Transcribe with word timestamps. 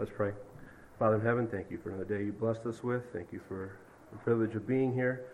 Let's 0.00 0.12
pray. 0.16 0.32
Father 0.98 1.16
in 1.16 1.20
heaven, 1.20 1.46
thank 1.46 1.70
you 1.70 1.76
for 1.76 1.90
another 1.90 2.06
day 2.06 2.24
you 2.24 2.32
blessed 2.32 2.64
us 2.64 2.82
with. 2.82 3.02
Thank 3.12 3.34
you 3.34 3.40
for 3.46 3.76
the 4.10 4.16
privilege 4.16 4.54
of 4.54 4.66
being 4.66 4.94
here. 4.94 5.26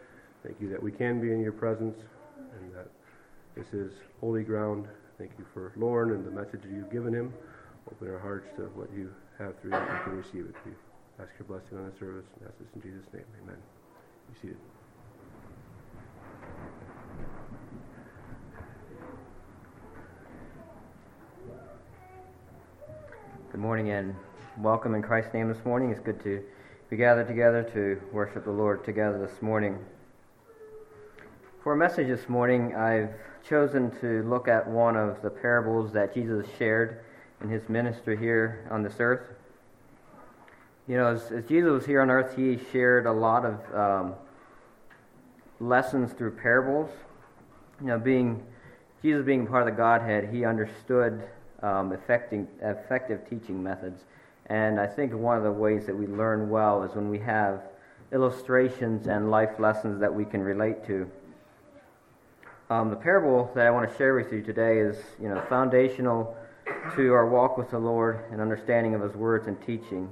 Thank 0.42 0.60
you 0.60 0.68
that 0.70 0.82
we 0.82 0.90
can 0.90 1.20
be 1.20 1.30
in 1.30 1.40
your 1.40 1.52
presence 1.52 1.96
and 2.36 2.74
that 2.74 2.88
this 3.54 3.72
is 3.72 3.92
holy 4.20 4.42
ground. 4.42 4.88
Thank 5.18 5.30
you 5.38 5.44
for 5.54 5.72
Lauren 5.76 6.10
and 6.10 6.26
the 6.26 6.32
message 6.32 6.62
you've 6.68 6.90
given 6.90 7.14
him. 7.14 7.32
Open 7.88 8.10
our 8.10 8.18
hearts 8.18 8.48
to 8.56 8.62
what 8.74 8.90
you 8.92 9.14
have 9.38 9.56
through 9.60 9.70
him. 9.70 9.86
Can 10.02 10.16
receive 10.16 10.46
it. 10.46 10.56
We 10.64 10.72
ask 11.20 11.30
your 11.38 11.46
blessing 11.46 11.78
on 11.78 11.88
the 11.88 11.96
service 11.96 12.26
and 12.40 12.48
ask 12.48 12.58
this 12.58 12.66
in 12.74 12.82
Jesus' 12.82 13.06
name. 13.12 13.22
Amen. 13.44 13.58
Be 14.32 14.40
seated. 14.40 14.56
Good 23.52 23.60
morning 23.60 23.90
and 23.90 24.12
welcome 24.58 24.94
in 24.94 25.02
Christ's 25.02 25.34
name 25.34 25.48
this 25.48 25.62
morning. 25.66 25.90
It's 25.90 26.00
good 26.00 26.22
to 26.22 26.42
be 26.88 26.96
gathered 26.96 27.28
together 27.28 27.62
to 27.74 28.00
worship 28.10 28.44
the 28.44 28.50
Lord 28.50 28.84
together 28.84 29.18
this 29.18 29.42
morning. 29.42 29.78
For 31.62 31.74
a 31.74 31.76
message 31.76 32.06
this 32.06 32.26
morning, 32.26 32.74
I've 32.74 33.10
chosen 33.46 33.90
to 34.00 34.22
look 34.22 34.48
at 34.48 34.66
one 34.66 34.96
of 34.96 35.20
the 35.20 35.28
parables 35.28 35.92
that 35.92 36.14
Jesus 36.14 36.46
shared 36.58 37.00
in 37.42 37.50
his 37.50 37.68
ministry 37.68 38.16
here 38.16 38.66
on 38.70 38.82
this 38.82 38.94
earth. 38.98 39.28
You 40.88 40.96
know, 40.96 41.08
as, 41.08 41.30
as 41.32 41.44
Jesus 41.44 41.70
was 41.70 41.84
here 41.84 42.00
on 42.00 42.10
earth, 42.10 42.34
he 42.34 42.58
shared 42.72 43.04
a 43.04 43.12
lot 43.12 43.44
of 43.44 43.74
um, 43.74 44.14
lessons 45.60 46.12
through 46.12 46.30
parables. 46.30 46.88
You 47.82 47.88
know, 47.88 47.98
being 47.98 48.42
Jesus 49.02 49.26
being 49.26 49.46
part 49.46 49.68
of 49.68 49.74
the 49.74 49.76
Godhead, 49.76 50.30
he 50.32 50.46
understood 50.46 51.28
um, 51.62 51.92
effective, 51.92 52.46
effective 52.62 53.28
teaching 53.28 53.62
methods. 53.62 54.04
And 54.46 54.78
I 54.78 54.86
think 54.86 55.12
one 55.12 55.36
of 55.36 55.42
the 55.42 55.52
ways 55.52 55.86
that 55.86 55.96
we 55.96 56.06
learn 56.06 56.48
well 56.48 56.82
is 56.82 56.94
when 56.94 57.10
we 57.10 57.18
have 57.20 57.62
illustrations 58.12 59.06
and 59.06 59.30
life 59.30 59.58
lessons 59.58 60.00
that 60.00 60.14
we 60.14 60.24
can 60.24 60.42
relate 60.42 60.86
to. 60.86 61.10
Um, 62.70 62.90
the 62.90 62.96
parable 62.96 63.50
that 63.54 63.66
I 63.66 63.70
want 63.70 63.90
to 63.90 63.96
share 63.96 64.14
with 64.14 64.32
you 64.32 64.42
today 64.42 64.78
is, 64.78 64.96
you 65.20 65.28
know, 65.28 65.40
foundational 65.48 66.36
to 66.94 67.12
our 67.12 67.28
walk 67.28 67.58
with 67.58 67.70
the 67.70 67.78
Lord 67.78 68.24
and 68.30 68.40
understanding 68.40 68.94
of 68.94 69.02
His 69.02 69.14
words 69.14 69.46
and 69.46 69.60
teaching. 69.64 70.08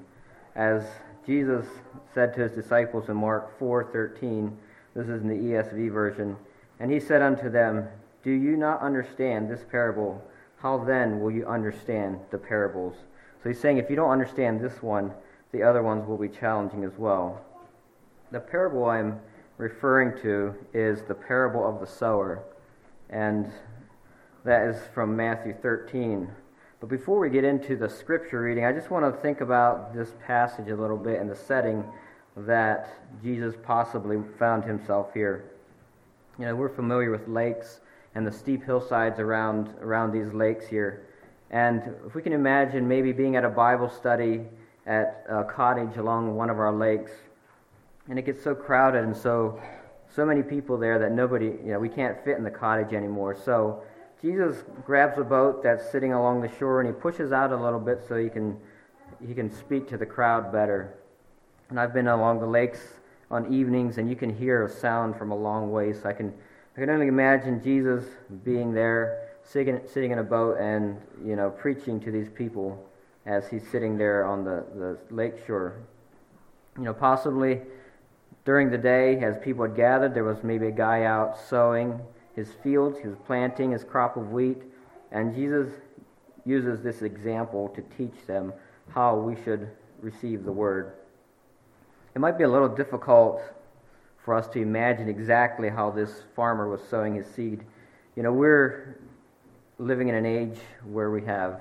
As 0.54 0.84
Jesus 1.26 1.66
said 2.14 2.34
to 2.34 2.42
His 2.42 2.52
disciples 2.52 3.08
in 3.08 3.16
Mark 3.16 3.58
4:13, 3.58 4.56
this 4.94 5.08
is 5.08 5.22
in 5.22 5.28
the 5.28 5.34
ESV 5.34 5.92
version, 5.92 6.36
and 6.78 6.91
He 6.91 7.00
said 7.00 7.22
unto 7.22 7.50
them, 7.50 7.88
Do 8.22 8.30
you 8.30 8.56
not 8.56 8.80
understand 8.80 9.48
this 9.48 9.64
parable? 9.69 10.22
how 10.64 10.78
then 10.78 11.20
will 11.20 11.30
you 11.30 11.46
understand 11.46 12.19
the 12.30 12.38
parables? 12.38 12.94
So 13.45 13.50
he's 13.50 13.61
saying 13.61 13.77
if 13.77 13.91
you 13.91 13.97
don't 13.97 14.11
understand 14.11 14.59
this 14.59 14.83
one, 14.83 15.12
the 15.53 15.62
other 15.62 15.83
ones 15.83 16.09
will 16.09 16.17
be 16.17 16.31
challenging 16.31 16.83
as 16.83 16.97
well. 16.97 17.45
The 18.33 18.41
parable 18.41 18.87
I'm 18.87 19.20
referring 19.59 20.19
to 20.23 20.55
is 20.73 21.03
the 21.03 21.14
parable 21.14 21.69
of 21.69 21.78
the 21.78 21.87
sower, 21.87 22.42
and 23.11 23.53
that 24.47 24.67
is 24.67 24.77
from 24.95 25.15
Matthew 25.15 25.55
13. 25.61 26.27
But 26.81 26.89
before 26.89 27.20
we 27.20 27.28
get 27.28 27.45
into 27.45 27.77
the 27.77 27.87
scripture 27.87 28.41
reading, 28.41 28.65
I 28.65 28.72
just 28.72 28.91
want 28.91 29.15
to 29.15 29.20
think 29.20 29.42
about 29.42 29.95
this 29.95 30.15
passage 30.27 30.70
a 30.70 30.77
little 30.77 30.97
bit 30.97 31.20
and 31.20 31.31
the 31.31 31.37
setting 31.37 31.84
that 32.39 32.89
Jesus 33.22 33.55
possibly 33.62 34.22
found 34.39 34.65
himself 34.65 35.12
here. 35.12 35.53
You 36.39 36.47
know, 36.47 36.56
we're 36.56 36.75
familiar 36.75 37.11
with 37.11 37.28
lakes 37.28 37.81
and 38.15 38.27
the 38.27 38.33
steep 38.33 38.65
hillsides 38.65 39.20
around, 39.20 39.75
around 39.83 40.12
these 40.12 40.33
lakes 40.33 40.67
here. 40.67 41.09
And 41.55 41.94
if 42.05 42.16
we 42.16 42.20
can 42.20 42.33
imagine 42.33 42.88
maybe 42.88 43.12
being 43.12 43.36
at 43.36 43.44
a 43.44 43.48
Bible 43.48 43.88
study 43.88 44.41
at 44.86 45.24
a 45.28 45.44
cottage 45.44 45.97
along 45.97 46.34
one 46.34 46.50
of 46.50 46.58
our 46.58 46.72
lakes, 46.72 47.12
and 48.08 48.19
it 48.19 48.27
gets 48.27 48.42
so 48.42 48.56
crowded 48.56 49.05
and 49.05 49.16
so 49.16 49.62
so 50.12 50.27
many 50.27 50.42
people 50.42 50.77
there 50.77 50.98
that 50.98 51.12
nobody, 51.12 51.47
you 51.47 51.72
know, 51.72 51.78
we 51.78 51.88
can't 51.88 52.22
fit 52.25 52.37
in 52.37 52.42
the 52.42 52.50
cottage 52.50 52.92
anymore. 52.92 53.37
So 53.37 53.84
Jesus 54.20 54.65
grabs 54.84 55.16
a 55.16 55.22
boat 55.22 55.62
that's 55.62 55.88
sitting 55.91 56.12
along 56.12 56.42
the 56.42 56.50
shore 56.59 56.81
and 56.81 56.88
he 56.88 56.92
pushes 56.92 57.31
out 57.31 57.53
a 57.53 57.56
little 57.56 57.78
bit 57.78 58.03
so 58.09 58.16
he 58.16 58.28
can 58.28 58.56
he 59.25 59.32
can 59.32 59.48
speak 59.48 59.88
to 59.91 59.97
the 59.97 60.06
crowd 60.06 60.50
better. 60.50 60.98
And 61.71 61.78
I've 61.78 61.94
been 61.94 62.09
along 62.09 62.41
the 62.41 62.47
lakes 62.47 62.81
on 63.31 63.54
evenings 63.54 63.98
and 63.98 64.10
you 64.10 64.16
can 64.16 64.34
hear 64.34 64.65
a 64.65 64.69
sound 64.69 65.16
from 65.16 65.31
a 65.31 65.36
long 65.36 65.71
way, 65.71 65.92
so 65.92 66.09
I 66.09 66.15
can 66.15 66.34
I 66.76 66.81
can 66.81 66.91
only 66.91 67.06
imagine 67.06 67.62
Jesus 67.62 68.04
being 68.42 68.75
there, 68.75 69.23
sitting, 69.44 69.81
sitting 69.87 70.10
in 70.10 70.19
a 70.19 70.25
boat 70.25 70.59
and, 70.59 71.00
you 71.25 71.37
know, 71.37 71.50
preaching 71.50 72.00
to 72.00 72.10
these 72.10 72.28
people 72.28 72.84
as 73.27 73.49
he's 73.49 73.66
sitting 73.71 73.97
there 73.97 74.25
on 74.25 74.44
the, 74.44 74.65
the 74.75 74.99
lake 75.15 75.34
shore. 75.47 75.81
You 76.77 76.84
know, 76.84 76.94
possibly 76.94 77.60
during 78.44 78.71
the 78.71 78.78
day, 78.78 79.19
as 79.19 79.37
people 79.43 79.65
had 79.65 79.77
gathered, 79.77 80.15
there 80.15 80.25
was 80.25 80.43
maybe 80.43 80.66
a 80.66 80.72
guy 80.72 81.04
out 81.04 81.38
sowing 81.38 82.00
his 82.34 82.49
fields, 82.62 82.99
he 82.99 83.09
was 83.09 83.16
planting 83.27 83.71
his 83.71 83.84
crop 83.84 84.16
of 84.16 84.33
wheat, 84.33 84.59
and 85.12 85.34
Jesus 85.34 85.72
uses 86.44 86.83
this 86.83 87.03
example 87.03 87.69
to 87.71 87.83
teach 87.97 88.27
them 88.27 88.53
how 88.88 89.16
we 89.16 89.37
should 89.44 89.71
receive 90.00 90.44
the 90.44 90.53
word. 90.53 90.93
It 92.15 92.19
might 92.19 92.37
be 92.37 92.44
a 92.44 92.49
little 92.49 92.69
difficult 92.69 93.41
for 94.25 94.34
us 94.34 94.47
to 94.49 94.60
imagine 94.60 95.09
exactly 95.09 95.69
how 95.69 95.91
this 95.91 96.22
farmer 96.34 96.69
was 96.69 96.81
sowing 96.88 97.15
his 97.15 97.27
seed. 97.27 97.65
You 98.16 98.22
know, 98.22 98.33
we're 98.33 98.99
living 99.78 100.08
in 100.08 100.14
an 100.14 100.26
age 100.26 100.58
where 100.84 101.10
we 101.10 101.22
have 101.24 101.60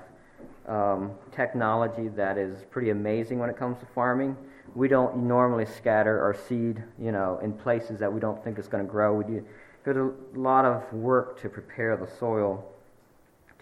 um, 0.68 1.12
technology 1.32 2.08
that 2.08 2.38
is 2.38 2.64
pretty 2.70 2.90
amazing 2.90 3.38
when 3.38 3.50
it 3.50 3.56
comes 3.56 3.78
to 3.78 3.86
farming. 3.94 4.36
We 4.74 4.88
don't 4.88 5.24
normally 5.24 5.66
scatter 5.66 6.20
our 6.20 6.34
seed, 6.34 6.82
you 6.98 7.12
know, 7.12 7.38
in 7.42 7.52
places 7.52 7.98
that 8.00 8.12
we 8.12 8.20
don't 8.20 8.42
think 8.42 8.58
it's 8.58 8.68
going 8.68 8.84
to 8.84 8.90
grow. 8.90 9.14
We 9.14 9.24
do 9.24 9.44
there's 9.84 9.96
a 9.96 10.38
lot 10.38 10.64
of 10.64 10.90
work 10.94 11.40
to 11.42 11.48
prepare 11.50 11.96
the 11.96 12.08
soil 12.18 12.64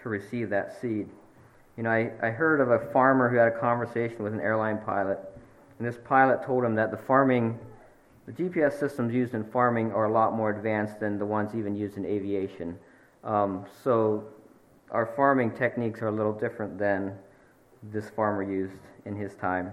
to 0.02 0.08
receive 0.08 0.50
that 0.50 0.80
seed. 0.80 1.08
You 1.76 1.82
know, 1.82 1.90
I, 1.90 2.12
I 2.22 2.30
heard 2.30 2.60
of 2.60 2.70
a 2.70 2.78
farmer 2.92 3.28
who 3.28 3.36
had 3.36 3.48
a 3.48 3.58
conversation 3.58 4.22
with 4.22 4.32
an 4.32 4.40
airline 4.40 4.78
pilot, 4.84 5.18
and 5.78 5.88
this 5.88 5.98
pilot 6.04 6.44
told 6.44 6.64
him 6.64 6.76
that 6.76 6.90
the 6.92 6.96
farming 6.96 7.58
the 8.26 8.32
GPS 8.32 8.78
systems 8.78 9.12
used 9.12 9.34
in 9.34 9.42
farming 9.42 9.92
are 9.92 10.04
a 10.04 10.12
lot 10.12 10.36
more 10.36 10.50
advanced 10.50 11.00
than 11.00 11.18
the 11.18 11.26
ones 11.26 11.56
even 11.56 11.74
used 11.74 11.96
in 11.96 12.06
aviation. 12.06 12.78
Um, 13.24 13.66
so 13.82 14.24
our 14.92 15.06
farming 15.16 15.50
techniques 15.52 16.00
are 16.02 16.08
a 16.08 16.12
little 16.12 16.32
different 16.32 16.78
than 16.78 17.14
this 17.82 18.10
farmer 18.10 18.42
used 18.42 18.80
in 19.06 19.16
his 19.16 19.34
time. 19.34 19.72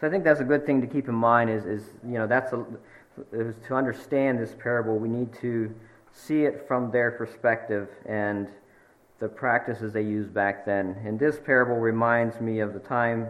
So 0.00 0.06
I 0.06 0.10
think 0.10 0.24
that's 0.24 0.40
a 0.40 0.44
good 0.44 0.64
thing 0.64 0.80
to 0.80 0.86
keep 0.86 1.08
in 1.08 1.14
mind. 1.14 1.50
Is 1.50 1.66
is 1.66 1.90
you 2.04 2.14
know 2.14 2.26
that's 2.26 2.52
a, 2.52 2.64
is 3.32 3.54
to 3.66 3.74
understand 3.74 4.38
this 4.38 4.54
parable 4.54 4.96
we 4.96 5.08
need 5.08 5.32
to 5.40 5.74
see 6.12 6.44
it 6.44 6.64
from 6.66 6.90
their 6.90 7.10
perspective 7.10 7.88
and 8.06 8.48
the 9.18 9.28
practices 9.28 9.92
they 9.92 10.02
used 10.02 10.32
back 10.32 10.64
then. 10.64 10.96
And 11.04 11.18
this 11.18 11.38
parable 11.38 11.76
reminds 11.76 12.40
me 12.40 12.60
of 12.60 12.72
the 12.72 12.78
time 12.78 13.28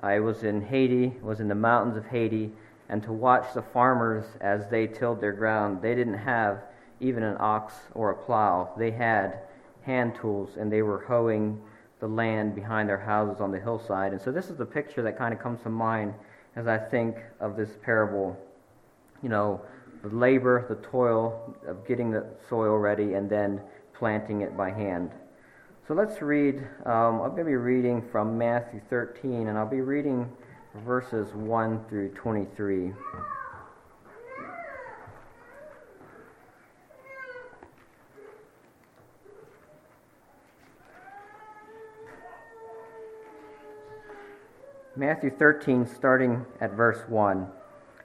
I 0.00 0.20
was 0.20 0.44
in 0.44 0.62
Haiti, 0.62 1.12
was 1.20 1.40
in 1.40 1.48
the 1.48 1.56
mountains 1.56 1.96
of 1.96 2.06
Haiti 2.06 2.52
and 2.88 3.02
to 3.02 3.12
watch 3.12 3.52
the 3.52 3.62
farmers 3.62 4.24
as 4.40 4.68
they 4.68 4.86
tilled 4.86 5.20
their 5.20 5.32
ground. 5.32 5.82
They 5.82 5.94
didn't 5.96 6.18
have 6.18 6.62
even 7.00 7.24
an 7.24 7.36
ox 7.40 7.74
or 7.94 8.10
a 8.10 8.16
plow. 8.16 8.72
They 8.78 8.92
had 8.92 9.40
hand 9.82 10.14
tools 10.20 10.50
and 10.58 10.72
they 10.72 10.82
were 10.82 11.00
hoeing 11.00 11.60
the 12.00 12.06
land 12.06 12.54
behind 12.54 12.88
their 12.88 12.98
houses 12.98 13.40
on 13.40 13.50
the 13.50 13.58
hillside. 13.58 14.12
And 14.12 14.20
so 14.20 14.30
this 14.30 14.50
is 14.50 14.56
the 14.56 14.66
picture 14.66 15.02
that 15.02 15.18
kind 15.18 15.34
of 15.34 15.40
comes 15.40 15.62
to 15.62 15.68
mind 15.68 16.14
as 16.56 16.66
I 16.66 16.78
think 16.78 17.16
of 17.40 17.56
this 17.56 17.70
parable. 17.82 18.36
You 19.22 19.28
know, 19.28 19.60
the 20.02 20.08
labor, 20.08 20.66
the 20.68 20.76
toil 20.86 21.54
of 21.66 21.86
getting 21.86 22.10
the 22.10 22.26
soil 22.48 22.76
ready 22.76 23.14
and 23.14 23.28
then 23.28 23.60
planting 23.94 24.42
it 24.42 24.56
by 24.56 24.70
hand. 24.70 25.10
So 25.86 25.94
let's 25.94 26.20
read, 26.20 26.56
um, 26.84 27.20
I'm 27.22 27.30
going 27.30 27.38
to 27.38 27.44
be 27.44 27.56
reading 27.56 28.02
from 28.12 28.36
Matthew 28.36 28.80
13, 28.90 29.48
and 29.48 29.56
I'll 29.56 29.66
be 29.66 29.80
reading 29.80 30.30
verses 30.84 31.32
1 31.34 31.84
through 31.88 32.10
23. 32.10 32.92
Matthew 44.98 45.30
13, 45.30 45.86
starting 45.86 46.44
at 46.60 46.72
verse 46.72 46.98
1. 47.08 47.46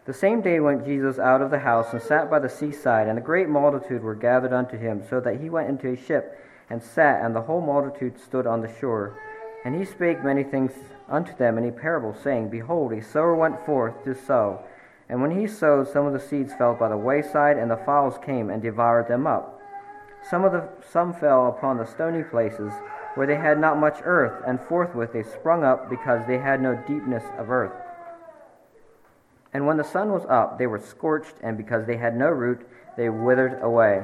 The 0.05 0.13
same 0.13 0.41
day 0.41 0.59
went 0.59 0.85
Jesus 0.85 1.17
out 1.17 1.41
of 1.41 1.49
the 1.49 1.57
house 1.57 1.91
and 1.91 1.99
sat 1.99 2.29
by 2.29 2.37
the 2.37 2.47
seaside, 2.47 3.07
and 3.07 3.17
a 3.17 3.21
great 3.21 3.49
multitude 3.49 4.03
were 4.03 4.13
gathered 4.13 4.53
unto 4.53 4.77
him, 4.77 5.01
so 5.09 5.19
that 5.21 5.41
he 5.41 5.49
went 5.49 5.69
into 5.69 5.89
a 5.89 5.97
ship 5.97 6.37
and 6.69 6.83
sat, 6.83 7.25
and 7.25 7.35
the 7.35 7.41
whole 7.41 7.61
multitude 7.61 8.19
stood 8.19 8.45
on 8.45 8.61
the 8.61 8.71
shore. 8.79 9.19
And 9.65 9.73
he 9.73 9.85
spake 9.85 10.23
many 10.23 10.43
things 10.43 10.71
unto 11.09 11.35
them 11.35 11.57
in 11.57 11.67
a 11.67 11.71
parable, 11.71 12.13
saying, 12.13 12.49
Behold, 12.49 12.93
a 12.93 13.01
sower 13.01 13.33
went 13.33 13.65
forth 13.65 14.03
to 14.03 14.13
sow. 14.13 14.63
And 15.09 15.19
when 15.19 15.31
he 15.31 15.47
sowed, 15.47 15.87
some 15.87 16.05
of 16.05 16.13
the 16.13 16.19
seeds 16.19 16.53
fell 16.53 16.75
by 16.75 16.89
the 16.89 16.97
wayside, 16.97 17.57
and 17.57 17.71
the 17.71 17.77
fowls 17.87 18.19
came 18.23 18.51
and 18.51 18.61
devoured 18.61 19.07
them 19.07 19.25
up. 19.25 19.59
Some 20.29 20.45
of 20.45 20.51
the 20.51 20.69
some 20.91 21.11
fell 21.11 21.47
upon 21.47 21.77
the 21.77 21.87
stony 21.87 22.21
places, 22.21 22.71
where 23.15 23.27
they 23.27 23.35
had 23.35 23.59
not 23.59 23.79
much 23.79 23.99
earth, 24.03 24.43
and 24.45 24.59
forthwith 24.59 25.13
they 25.13 25.23
sprung 25.23 25.63
up 25.63 25.89
because 25.89 26.25
they 26.27 26.37
had 26.37 26.61
no 26.61 26.75
deepness 26.87 27.23
of 27.37 27.49
earth. 27.49 27.73
And 29.53 29.67
when 29.67 29.77
the 29.77 29.83
sun 29.83 30.11
was 30.11 30.25
up, 30.27 30.57
they 30.57 30.67
were 30.67 30.79
scorched, 30.79 31.35
and 31.41 31.57
because 31.57 31.85
they 31.85 31.97
had 31.97 32.15
no 32.15 32.29
root, 32.29 32.67
they 32.97 33.09
withered 33.09 33.61
away. 33.61 34.03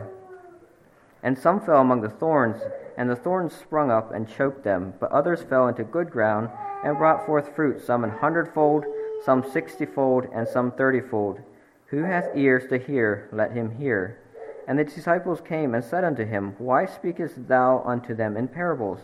And 1.23 1.37
some 1.37 1.59
fell 1.59 1.81
among 1.81 2.01
the 2.01 2.09
thorns, 2.09 2.61
and 2.97 3.09
the 3.09 3.15
thorns 3.15 3.53
sprung 3.53 3.91
up 3.91 4.13
and 4.13 4.29
choked 4.29 4.63
them. 4.63 4.93
But 4.99 5.11
others 5.11 5.41
fell 5.41 5.67
into 5.67 5.83
good 5.83 6.11
ground 6.11 6.49
and 6.83 6.97
brought 6.97 7.25
forth 7.25 7.55
fruit, 7.55 7.81
some 7.81 8.03
an 8.03 8.11
hundredfold, 8.11 8.85
some 9.25 9.43
sixtyfold, 9.49 10.27
and 10.33 10.47
some 10.47 10.71
thirtyfold. 10.71 11.41
Who 11.87 12.03
hath 12.03 12.35
ears 12.35 12.69
to 12.69 12.77
hear, 12.77 13.27
let 13.31 13.51
him 13.51 13.71
hear. 13.77 14.19
And 14.69 14.77
the 14.77 14.83
disciples 14.83 15.41
came 15.41 15.73
and 15.73 15.83
said 15.83 16.03
unto 16.03 16.23
him, 16.23 16.53
Why 16.59 16.85
speakest 16.85 17.47
thou 17.47 17.81
unto 17.83 18.13
them 18.13 18.37
in 18.37 18.47
parables? 18.47 18.99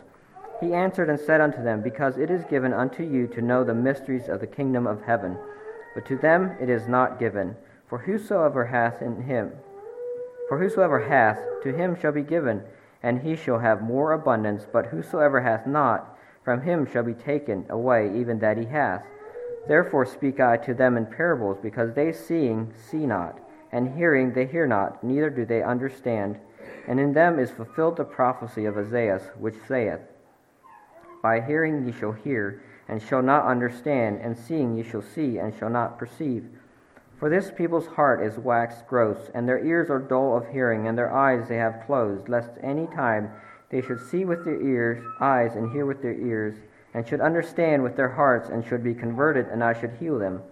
He 0.61 0.75
answered 0.75 1.09
and 1.09 1.19
said 1.19 1.41
unto 1.41 1.63
them, 1.63 1.81
Because 1.81 2.19
it 2.19 2.29
is 2.29 2.45
given 2.45 2.71
unto 2.71 3.01
you 3.01 3.25
to 3.29 3.41
know 3.41 3.63
the 3.63 3.73
mysteries 3.73 4.29
of 4.29 4.39
the 4.39 4.47
kingdom 4.47 4.85
of 4.85 5.01
heaven, 5.01 5.39
but 5.95 6.05
to 6.05 6.17
them 6.17 6.55
it 6.61 6.69
is 6.69 6.87
not 6.87 7.19
given. 7.19 7.55
For 7.89 7.97
whosoever 7.97 8.65
hath 8.65 9.01
in 9.01 9.23
him, 9.23 9.53
for 10.47 10.59
whosoever 10.59 10.99
hath, 10.99 11.39
to 11.63 11.75
him 11.75 11.99
shall 11.99 12.11
be 12.11 12.21
given, 12.21 12.61
and 13.01 13.21
he 13.21 13.35
shall 13.35 13.57
have 13.57 13.81
more 13.81 14.13
abundance. 14.13 14.67
But 14.71 14.85
whosoever 14.85 15.41
hath 15.41 15.65
not, 15.65 16.15
from 16.43 16.61
him 16.61 16.85
shall 16.85 17.03
be 17.03 17.15
taken 17.15 17.65
away 17.69 18.15
even 18.15 18.37
that 18.37 18.57
he 18.57 18.65
hath. 18.65 19.03
Therefore 19.67 20.05
speak 20.05 20.39
I 20.39 20.57
to 20.57 20.75
them 20.75 20.95
in 20.95 21.07
parables, 21.07 21.57
because 21.59 21.93
they 21.93 22.11
seeing 22.11 22.71
see 22.75 23.07
not, 23.07 23.39
and 23.75 23.97
hearing 23.97 24.31
they 24.31 24.45
hear 24.45 24.65
not, 24.65 25.03
neither 25.03 25.29
do 25.29 25.45
they 25.45 25.61
understand. 25.61 26.39
And 26.87 26.97
in 26.97 27.11
them 27.11 27.39
is 27.39 27.51
fulfilled 27.51 27.97
the 27.97 28.05
prophecy 28.05 28.63
of 28.63 28.77
Isaiah, 28.77 29.19
which 29.37 29.57
saith, 29.67 29.99
By 31.21 31.41
hearing 31.41 31.85
ye 31.85 31.91
shall 31.91 32.13
hear, 32.13 32.63
and 32.87 33.01
shall 33.01 33.21
not 33.21 33.45
understand, 33.45 34.21
and 34.21 34.37
seeing 34.37 34.77
ye 34.77 34.83
shall 34.83 35.01
see, 35.01 35.39
and 35.39 35.53
shall 35.53 35.69
not 35.69 35.99
perceive. 35.99 36.47
For 37.19 37.29
this 37.29 37.51
people's 37.51 37.87
heart 37.87 38.21
is 38.21 38.37
waxed 38.37 38.87
gross, 38.87 39.29
and 39.33 39.45
their 39.45 39.63
ears 39.65 39.89
are 39.89 39.99
dull 39.99 40.37
of 40.37 40.47
hearing, 40.47 40.87
and 40.87 40.97
their 40.97 41.13
eyes 41.13 41.49
they 41.49 41.57
have 41.57 41.83
closed, 41.85 42.29
lest 42.29 42.51
any 42.63 42.87
time 42.87 43.29
they 43.71 43.81
should 43.81 43.99
see 43.99 44.23
with 44.23 44.45
their 44.45 44.61
ears, 44.61 45.03
eyes, 45.19 45.53
and 45.53 45.73
hear 45.73 45.85
with 45.85 46.01
their 46.01 46.15
ears, 46.15 46.55
and 46.93 47.05
should 47.05 47.19
understand 47.19 47.83
with 47.83 47.97
their 47.97 48.13
hearts, 48.13 48.47
and 48.47 48.65
should 48.65 48.85
be 48.85 48.93
converted, 48.93 49.47
and 49.49 49.61
I 49.61 49.77
should 49.77 49.97
heal 49.99 50.17
them. 50.17 50.43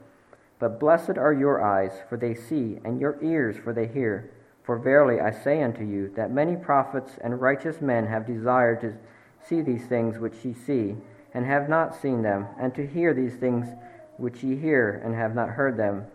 But 0.63 0.79
blessed 0.79 1.17
are 1.17 1.33
your 1.33 1.61
eyes, 1.61 1.91
for 2.07 2.15
they 2.15 2.33
see, 2.33 2.79
and 2.85 2.97
your 2.97 3.17
ears, 3.21 3.57
for 3.57 3.73
they 3.73 3.85
hear. 3.85 4.31
For 4.63 4.77
verily 4.77 5.19
I 5.19 5.29
say 5.29 5.61
unto 5.61 5.83
you, 5.83 6.07
that 6.15 6.31
many 6.31 6.55
prophets 6.55 7.17
and 7.21 7.41
righteous 7.41 7.81
men 7.81 8.07
have 8.07 8.25
desired 8.25 8.79
to 8.79 8.93
see 9.45 9.61
these 9.61 9.85
things 9.87 10.19
which 10.19 10.45
ye 10.45 10.53
see, 10.53 10.95
and 11.33 11.45
have 11.45 11.67
not 11.67 12.01
seen 12.01 12.21
them, 12.21 12.47
and 12.57 12.73
to 12.75 12.87
hear 12.87 13.13
these 13.13 13.35
things 13.35 13.67
which 14.15 14.41
ye 14.41 14.55
hear, 14.55 15.01
and 15.03 15.13
have 15.15 15.35
not 15.35 15.49
heard 15.49 15.75
them. 15.75 16.05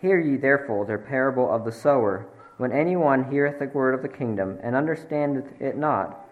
Hear 0.00 0.20
ye 0.20 0.36
therefore 0.36 0.86
the 0.86 0.96
parable 0.96 1.50
of 1.50 1.64
the 1.64 1.72
sower. 1.72 2.24
When 2.56 2.70
any 2.70 2.94
one 2.94 3.32
heareth 3.32 3.58
the 3.58 3.66
word 3.66 3.96
of 3.96 4.02
the 4.02 4.16
kingdom, 4.16 4.60
and 4.62 4.76
understandeth 4.76 5.60
it 5.60 5.76
not, 5.76 6.24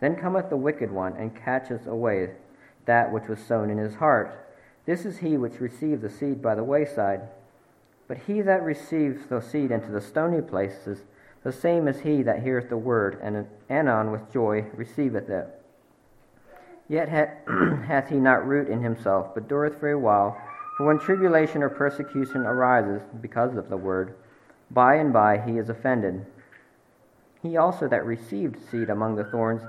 then 0.00 0.16
cometh 0.16 0.48
the 0.48 0.56
wicked 0.56 0.90
one, 0.90 1.16
and 1.18 1.36
catcheth 1.36 1.86
away 1.86 2.30
that 2.86 3.12
which 3.12 3.28
was 3.28 3.40
sown 3.40 3.68
in 3.68 3.76
his 3.76 3.96
heart. 3.96 4.49
This 4.90 5.04
is 5.04 5.18
he 5.18 5.36
which 5.36 5.60
received 5.60 6.02
the 6.02 6.10
seed 6.10 6.42
by 6.42 6.56
the 6.56 6.64
wayside. 6.64 7.20
But 8.08 8.18
he 8.26 8.40
that 8.40 8.64
receives 8.64 9.24
the 9.26 9.40
seed 9.40 9.70
into 9.70 9.92
the 9.92 10.00
stony 10.00 10.42
places, 10.42 11.04
the 11.44 11.52
same 11.52 11.86
is 11.86 12.00
he 12.00 12.24
that 12.24 12.42
heareth 12.42 12.68
the 12.68 12.76
word, 12.76 13.16
and 13.22 13.46
anon 13.68 14.10
with 14.10 14.32
joy 14.32 14.66
receiveth 14.74 15.30
it. 15.30 15.46
Yet 16.88 17.08
hath 17.86 18.08
he 18.08 18.16
not 18.16 18.44
root 18.44 18.68
in 18.68 18.82
himself, 18.82 19.32
but 19.32 19.46
dureth 19.46 19.78
for 19.78 19.92
a 19.92 19.96
while. 19.96 20.36
For 20.76 20.86
when 20.86 20.98
tribulation 20.98 21.62
or 21.62 21.68
persecution 21.68 22.40
arises 22.40 23.00
because 23.20 23.56
of 23.56 23.68
the 23.68 23.76
word, 23.76 24.16
by 24.72 24.96
and 24.96 25.12
by 25.12 25.38
he 25.38 25.56
is 25.56 25.68
offended. 25.68 26.26
He 27.40 27.56
also 27.56 27.86
that 27.86 28.04
received 28.04 28.58
seed 28.68 28.90
among 28.90 29.14
the 29.14 29.22
thorns 29.22 29.62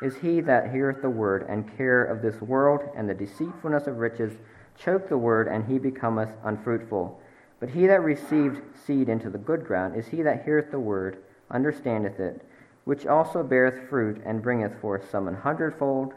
is 0.00 0.18
he 0.18 0.40
that 0.42 0.70
heareth 0.70 1.02
the 1.02 1.10
word, 1.10 1.44
and 1.48 1.76
care 1.76 2.04
of 2.04 2.22
this 2.22 2.40
world 2.40 2.82
and 2.94 3.08
the 3.08 3.14
deceitfulness 3.14 3.88
of 3.88 3.98
riches 3.98 4.34
choke 4.78 5.08
the 5.08 5.18
word, 5.18 5.48
and 5.48 5.66
he 5.66 5.78
becometh 5.78 6.30
unfruitful. 6.44 7.20
But 7.60 7.70
he 7.70 7.86
that 7.86 8.02
received 8.02 8.62
seed 8.86 9.08
into 9.08 9.30
the 9.30 9.38
good 9.38 9.66
ground 9.66 9.96
is 9.96 10.06
he 10.06 10.22
that 10.22 10.44
heareth 10.44 10.70
the 10.70 10.78
word, 10.78 11.18
understandeth 11.50 12.20
it, 12.20 12.42
which 12.84 13.06
also 13.06 13.42
beareth 13.42 13.88
fruit, 13.88 14.22
and 14.24 14.42
bringeth 14.42 14.80
forth 14.80 15.10
some 15.10 15.26
an 15.28 15.34
hundredfold, 15.34 16.14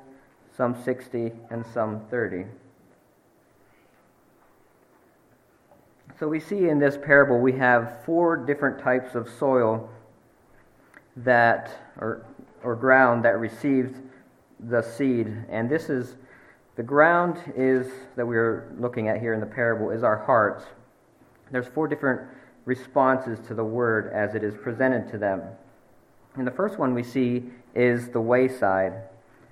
some 0.56 0.76
sixty, 0.84 1.32
and 1.50 1.66
some 1.66 2.02
thirty. 2.10 2.46
So 6.20 6.28
we 6.28 6.40
see 6.40 6.70
in 6.70 6.78
this 6.78 6.98
parable 6.98 7.40
we 7.40 7.54
have 7.54 8.06
four 8.06 8.38
different 8.38 8.80
types 8.80 9.16
of 9.16 9.28
soil 9.28 9.90
that 11.18 11.72
or 12.00 12.24
or 12.64 12.76
ground 12.76 13.26
that 13.26 13.40
received 13.40 13.98
the 14.60 14.84
seed. 14.84 15.34
And 15.50 15.68
this 15.68 15.90
is 15.90 16.16
the 16.76 16.84
ground 16.84 17.38
is 17.56 17.88
that 18.16 18.26
we're 18.26 18.74
looking 18.80 19.08
at 19.08 19.20
here 19.20 19.34
in 19.34 19.40
the 19.40 19.46
parable 19.46 19.90
is 19.92 20.04
our 20.04 20.18
hearts. 20.18 20.64
There's 21.52 21.68
four 21.68 21.88
different 21.88 22.22
responses 22.66 23.40
to 23.48 23.54
the 23.54 23.64
word 23.64 24.12
as 24.14 24.36
it 24.36 24.44
is 24.44 24.56
presented 24.56 25.10
to 25.12 25.18
them. 25.18 25.42
And 26.36 26.48
the 26.48 26.52
first 26.52 26.80
one 26.80 26.94
we 26.94 27.04
see 27.04 27.44
is 27.76 28.10
the 28.10 28.22
wayside. 28.22 28.94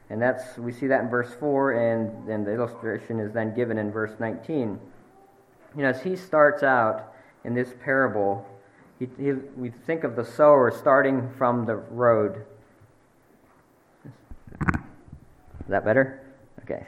And 0.09 0.21
that's 0.21 0.57
we 0.57 0.71
see 0.71 0.87
that 0.87 1.01
in 1.01 1.09
verse 1.09 1.33
4 1.39 1.73
and 1.73 2.27
then 2.27 2.43
the 2.43 2.53
illustration 2.53 3.19
is 3.19 3.31
then 3.33 3.53
given 3.53 3.77
in 3.77 3.91
verse 3.91 4.13
19 4.19 4.79
you 5.75 5.83
know, 5.83 5.89
as 5.89 6.01
he 6.01 6.15
starts 6.15 6.63
out 6.63 7.13
in 7.43 7.53
this 7.53 7.73
parable, 7.83 8.45
he, 8.97 9.07
he, 9.17 9.31
we 9.55 9.69
think 9.69 10.03
of 10.03 10.15
the 10.15 10.25
sower 10.25 10.71
starting 10.71 11.29
from 11.37 11.65
the 11.65 11.75
road. 11.75 12.45
Is 14.61 15.69
that 15.69 15.85
better? 15.85 16.25
Okay. 16.63 16.87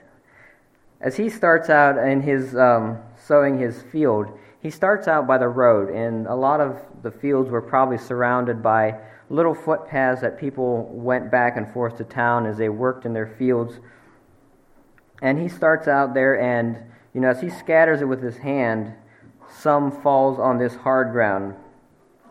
As 1.02 1.18
he 1.18 1.30
starts 1.30 1.70
out 1.70 1.98
in 1.98 2.22
his 2.22 2.56
um, 2.56 3.00
sowing 3.18 3.58
his 3.58 3.82
field, 3.92 4.38
he 4.62 4.70
starts 4.70 5.08
out 5.08 5.26
by 5.26 5.40
the 5.40 5.48
road, 5.48 5.90
and 5.90 6.28
a 6.28 6.36
lot 6.36 6.62
of 6.62 6.80
the 7.02 7.10
fields 7.10 7.50
were 7.50 7.62
probably 7.62 7.98
surrounded 7.98 8.62
by 8.62 9.00
little 9.30 9.56
footpaths 9.56 10.22
that 10.22 10.40
people 10.40 10.88
went 10.94 11.32
back 11.32 11.58
and 11.58 11.72
forth 11.74 11.98
to 11.98 12.04
town 12.04 12.46
as 12.46 12.58
they 12.58 12.70
worked 12.70 13.06
in 13.06 13.14
their 13.14 13.26
fields. 13.26 13.80
And 15.24 15.40
he 15.40 15.48
starts 15.48 15.88
out 15.88 16.14
there, 16.14 16.40
and 16.40 16.78
you 17.16 17.22
know, 17.22 17.30
as 17.30 17.42
he 17.42 17.50
scatters 17.50 18.02
it 18.02 18.06
with 18.06 18.22
his 18.22 18.38
hand, 18.38 18.94
some 19.50 19.92
falls 20.04 20.38
on 20.38 20.60
this 20.60 20.76
hard 20.76 21.12
ground. 21.12 21.56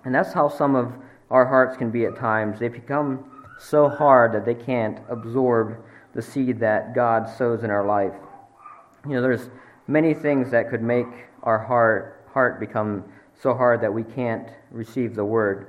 And 0.05 0.15
that's 0.15 0.33
how 0.33 0.49
some 0.49 0.77
of 0.77 0.93
our 1.29 1.47
hearts 1.47 1.77
can 1.77 1.91
be 1.91 2.05
at 2.05 2.17
times. 2.17 2.61
They 2.61 2.69
become 2.69 3.25
so 3.59 3.89
hard 3.89 4.33
that 4.33 4.45
they 4.45 4.55
can't 4.55 5.01
absorb 5.09 5.77
the 6.15 6.23
seed 6.23 6.61
that 6.61 6.95
God 6.95 7.29
sows 7.29 7.65
in 7.65 7.71
our 7.71 7.85
life. 7.85 8.15
You 9.07 9.15
know, 9.15 9.23
there's 9.23 9.49
many 9.87 10.15
things 10.15 10.51
that 10.51 10.71
could 10.71 10.83
make 10.83 11.07
our 11.43 11.59
heart 11.59 12.17
heart 12.33 12.61
become 12.61 13.05
so 13.43 13.55
hard 13.55 13.81
that 13.81 13.93
we 13.93 14.05
can't 14.05 14.49
receive 14.71 15.15
the 15.15 15.25
word. 15.25 15.67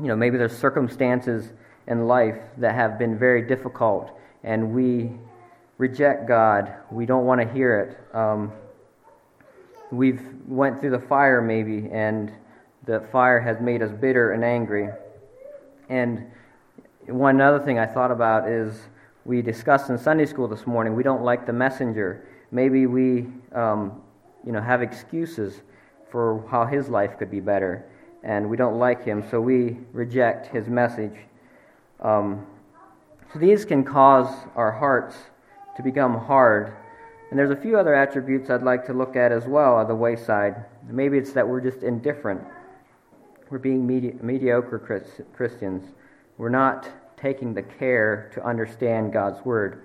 You 0.00 0.06
know, 0.06 0.16
maybe 0.16 0.38
there's 0.38 0.56
circumstances 0.56 1.52
in 1.86 2.06
life 2.06 2.38
that 2.58 2.74
have 2.74 2.98
been 2.98 3.18
very 3.18 3.42
difficult 3.42 4.18
and 4.44 4.72
we 4.72 5.10
reject 5.78 6.26
God. 6.26 6.72
We 6.90 7.06
don't 7.06 7.24
want 7.24 7.40
to 7.40 7.52
hear 7.52 7.80
it. 7.80 8.16
Um, 8.16 8.52
we've 9.90 10.22
went 10.46 10.80
through 10.80 10.90
the 10.90 11.00
fire 11.00 11.40
maybe, 11.40 11.88
and 11.90 12.32
the 12.84 13.00
fire 13.12 13.40
has 13.40 13.60
made 13.60 13.82
us 13.82 13.90
bitter 13.92 14.32
and 14.32 14.44
angry. 14.44 14.88
And 15.88 16.30
one 17.06 17.40
other 17.40 17.64
thing 17.64 17.78
I 17.78 17.86
thought 17.86 18.10
about 18.10 18.48
is 18.48 18.74
we 19.24 19.42
discussed 19.42 19.90
in 19.90 19.98
Sunday 19.98 20.26
school 20.26 20.48
this 20.48 20.66
morning. 20.66 20.94
We 20.94 21.02
don't 21.02 21.22
like 21.22 21.46
the 21.46 21.52
messenger. 21.52 22.26
Maybe 22.50 22.86
we, 22.86 23.26
um, 23.52 24.00
you 24.44 24.52
know, 24.52 24.60
have 24.60 24.82
excuses 24.82 25.60
for 26.10 26.46
how 26.50 26.64
his 26.64 26.88
life 26.88 27.18
could 27.18 27.30
be 27.30 27.40
better, 27.40 27.84
and 28.22 28.48
we 28.48 28.56
don't 28.56 28.78
like 28.78 29.04
him, 29.04 29.22
so 29.30 29.40
we 29.40 29.76
reject 29.92 30.46
his 30.46 30.68
message. 30.68 31.16
Um, 32.00 32.46
so 33.32 33.38
these 33.38 33.64
can 33.64 33.84
cause 33.84 34.34
our 34.56 34.72
hearts 34.72 35.14
to 35.76 35.82
become 35.82 36.18
hard. 36.18 36.74
And 37.30 37.38
there's 37.38 37.50
a 37.50 37.56
few 37.56 37.78
other 37.78 37.94
attributes 37.94 38.48
I'd 38.48 38.62
like 38.62 38.86
to 38.86 38.94
look 38.94 39.14
at 39.14 39.32
as 39.32 39.44
well 39.44 39.74
on 39.74 39.86
the 39.86 39.94
wayside. 39.94 40.64
Maybe 40.88 41.18
it's 41.18 41.32
that 41.32 41.46
we're 41.46 41.60
just 41.60 41.82
indifferent. 41.82 42.40
We're 43.50 43.58
being 43.58 43.86
medi- 43.86 44.16
mediocre 44.22 44.78
Chris- 44.78 45.20
Christians. 45.34 45.92
We're 46.38 46.48
not 46.48 46.88
taking 47.20 47.54
the 47.54 47.62
care 47.62 48.30
to 48.34 48.44
understand 48.44 49.12
God's 49.12 49.44
Word. 49.44 49.84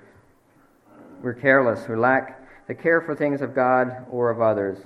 We're 1.22 1.34
careless. 1.34 1.88
We 1.88 1.96
lack 1.96 2.68
the 2.68 2.76
care 2.76 3.02
for 3.02 3.16
things 3.16 3.42
of 3.42 3.56
God 3.56 4.06
or 4.10 4.30
of 4.30 4.42
others. 4.42 4.80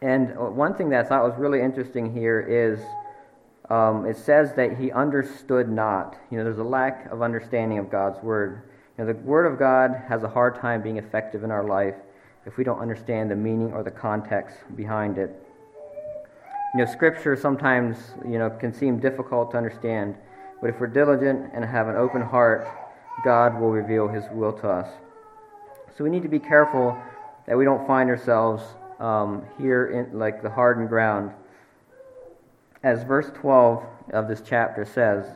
And 0.00 0.36
one 0.36 0.74
thing 0.74 0.90
that 0.90 1.06
I 1.06 1.08
thought 1.08 1.22
was 1.22 1.38
really 1.38 1.60
interesting 1.60 2.12
here 2.12 2.40
is 2.40 2.80
um, 3.70 4.04
it 4.04 4.16
says 4.16 4.52
that 4.54 4.76
he 4.76 4.90
understood 4.90 5.70
not. 5.70 6.18
You 6.30 6.38
know, 6.38 6.44
there's 6.44 6.58
a 6.58 6.64
lack 6.64 7.10
of 7.10 7.22
understanding 7.22 7.78
of 7.78 7.90
God's 7.90 8.22
word. 8.22 8.62
You 8.98 9.04
know, 9.04 9.12
the 9.12 9.18
word 9.20 9.46
of 9.46 9.58
God 9.58 10.02
has 10.08 10.24
a 10.24 10.28
hard 10.28 10.60
time 10.60 10.82
being 10.82 10.98
effective 10.98 11.44
in 11.44 11.50
our 11.50 11.64
life 11.64 11.94
if 12.44 12.56
we 12.56 12.64
don't 12.64 12.80
understand 12.80 13.30
the 13.30 13.36
meaning 13.36 13.72
or 13.72 13.82
the 13.82 13.90
context 13.90 14.56
behind 14.76 15.16
it. 15.16 15.30
You 16.74 16.84
know, 16.84 16.86
scripture 16.86 17.36
sometimes, 17.36 17.96
you 18.24 18.38
know, 18.38 18.50
can 18.50 18.72
seem 18.72 18.98
difficult 18.98 19.52
to 19.52 19.56
understand, 19.56 20.16
but 20.62 20.70
if 20.70 20.80
we're 20.80 20.86
diligent 20.86 21.50
and 21.52 21.64
have 21.64 21.88
an 21.88 21.96
open 21.96 22.22
heart, 22.22 22.68
God 23.24 23.60
will 23.60 23.72
reveal 23.72 24.06
his 24.06 24.24
will 24.32 24.52
to 24.60 24.68
us. 24.68 24.88
So 25.98 26.04
we 26.04 26.10
need 26.10 26.22
to 26.22 26.28
be 26.28 26.38
careful 26.38 26.96
that 27.46 27.58
we 27.58 27.64
don't 27.64 27.84
find 27.86 28.08
ourselves 28.08 28.62
um, 29.00 29.44
here 29.58 29.86
in 29.86 30.16
like 30.16 30.40
the 30.40 30.48
hardened 30.48 30.88
ground. 30.88 31.32
As 32.84 33.02
verse 33.02 33.30
12 33.34 33.84
of 34.12 34.28
this 34.28 34.40
chapter 34.46 34.84
says, 34.84 35.26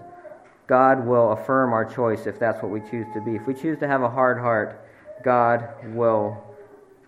God 0.68 1.04
will 1.04 1.32
affirm 1.32 1.72
our 1.72 1.84
choice 1.84 2.26
if 2.26 2.38
that's 2.38 2.62
what 2.62 2.70
we 2.70 2.80
choose 2.88 3.06
to 3.12 3.20
be. 3.20 3.34
If 3.34 3.46
we 3.48 3.54
choose 3.54 3.78
to 3.80 3.88
have 3.88 4.02
a 4.02 4.08
hard 4.08 4.38
heart, 4.38 4.88
God 5.24 5.68
will 5.94 6.42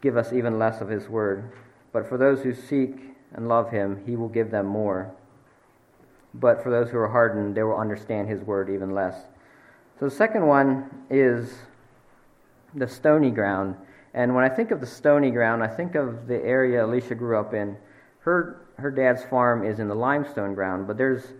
give 0.00 0.16
us 0.16 0.32
even 0.32 0.58
less 0.58 0.80
of 0.80 0.88
His 0.88 1.08
word. 1.08 1.52
But 1.92 2.08
for 2.08 2.18
those 2.18 2.42
who 2.42 2.52
seek 2.52 2.96
and 3.32 3.48
love 3.48 3.70
Him, 3.70 4.02
He 4.06 4.16
will 4.16 4.28
give 4.28 4.50
them 4.50 4.66
more. 4.66 5.14
But 6.34 6.62
for 6.62 6.70
those 6.70 6.90
who 6.90 6.98
are 6.98 7.08
hardened, 7.08 7.54
they 7.54 7.62
will 7.62 7.76
understand 7.76 8.28
His 8.28 8.42
word 8.42 8.70
even 8.70 8.94
less. 8.94 9.16
So 9.98 10.08
the 10.08 10.14
second 10.14 10.46
one 10.46 10.90
is 11.10 11.52
the 12.74 12.86
stony 12.86 13.30
ground. 13.30 13.74
And 14.14 14.34
when 14.34 14.44
I 14.44 14.48
think 14.48 14.70
of 14.70 14.80
the 14.80 14.86
stony 14.86 15.30
ground, 15.30 15.62
I 15.62 15.68
think 15.68 15.94
of 15.94 16.26
the 16.26 16.42
area 16.44 16.84
Alicia 16.84 17.14
grew 17.14 17.38
up 17.38 17.54
in. 17.54 17.76
Her, 18.20 18.66
her 18.78 18.90
dad's 18.90 19.24
farm 19.24 19.64
is 19.64 19.78
in 19.78 19.88
the 19.88 19.94
limestone 19.94 20.54
ground, 20.54 20.86
but 20.86 20.96
there's 20.96 21.32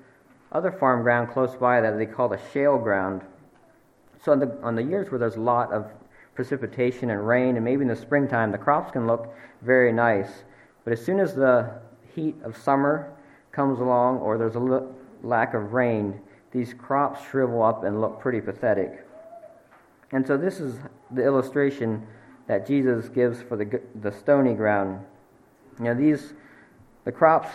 other 0.53 0.73
farm 0.73 1.03
ground 1.03 1.31
close 1.31 1.55
by 1.55 1.81
that 1.81 1.99
they 1.99 2.07
call 2.07 2.29
the 2.29 2.41
shale 2.53 2.79
ground. 2.79 3.23
So 4.25 4.33
on 4.33 4.41
the, 4.41 4.59
on 4.63 4.75
the 4.75 4.83
years 4.83 5.11
where 5.11 5.19
there's 5.19 5.37
a 5.37 5.41
lot 5.41 5.73
of 5.73 5.91
precipitation 6.35 7.11
and 7.11 7.27
rain, 7.27 7.57
and 7.57 7.65
maybe 7.65 7.83
in 7.83 7.89
the 7.89 7.97
springtime, 7.97 8.53
the 8.53 8.59
crops 8.59 8.93
can 8.93 9.07
look 9.07 9.35
very 9.63 9.93
nice. 9.93 10.31
But 10.85 10.93
as 10.93 11.05
soon 11.05 11.21
as 11.21 11.35
the 11.35 11.81
heat 12.15 12.37
of 12.45 12.57
summer 12.57 13.13
comes 13.53 13.81
along 13.81 14.19
or 14.19 14.39
there's 14.39 14.57
a 14.57 14.59
l- 14.59 14.95
lack 15.23 15.55
of 15.55 15.73
rain, 15.73 16.21
these 16.53 16.75
crops 16.75 17.21
shrivel 17.31 17.63
up 17.63 17.85
and 17.85 18.01
look 18.01 18.21
pretty 18.21 18.41
pathetic. 18.41 19.05
And 20.13 20.27
so 20.27 20.37
this 20.37 20.61
is 20.61 20.79
the 21.11 21.23
illustration 21.23 22.07
that 22.47 22.67
Jesus 22.67 23.09
gives 23.09 23.43
for 23.43 23.57
the, 23.57 23.81
the 24.01 24.11
stony 24.11 24.55
ground. 24.55 25.05
You 25.79 25.85
know, 25.87 25.95
these, 25.95 26.33
the 27.05 27.13
crops 27.13 27.51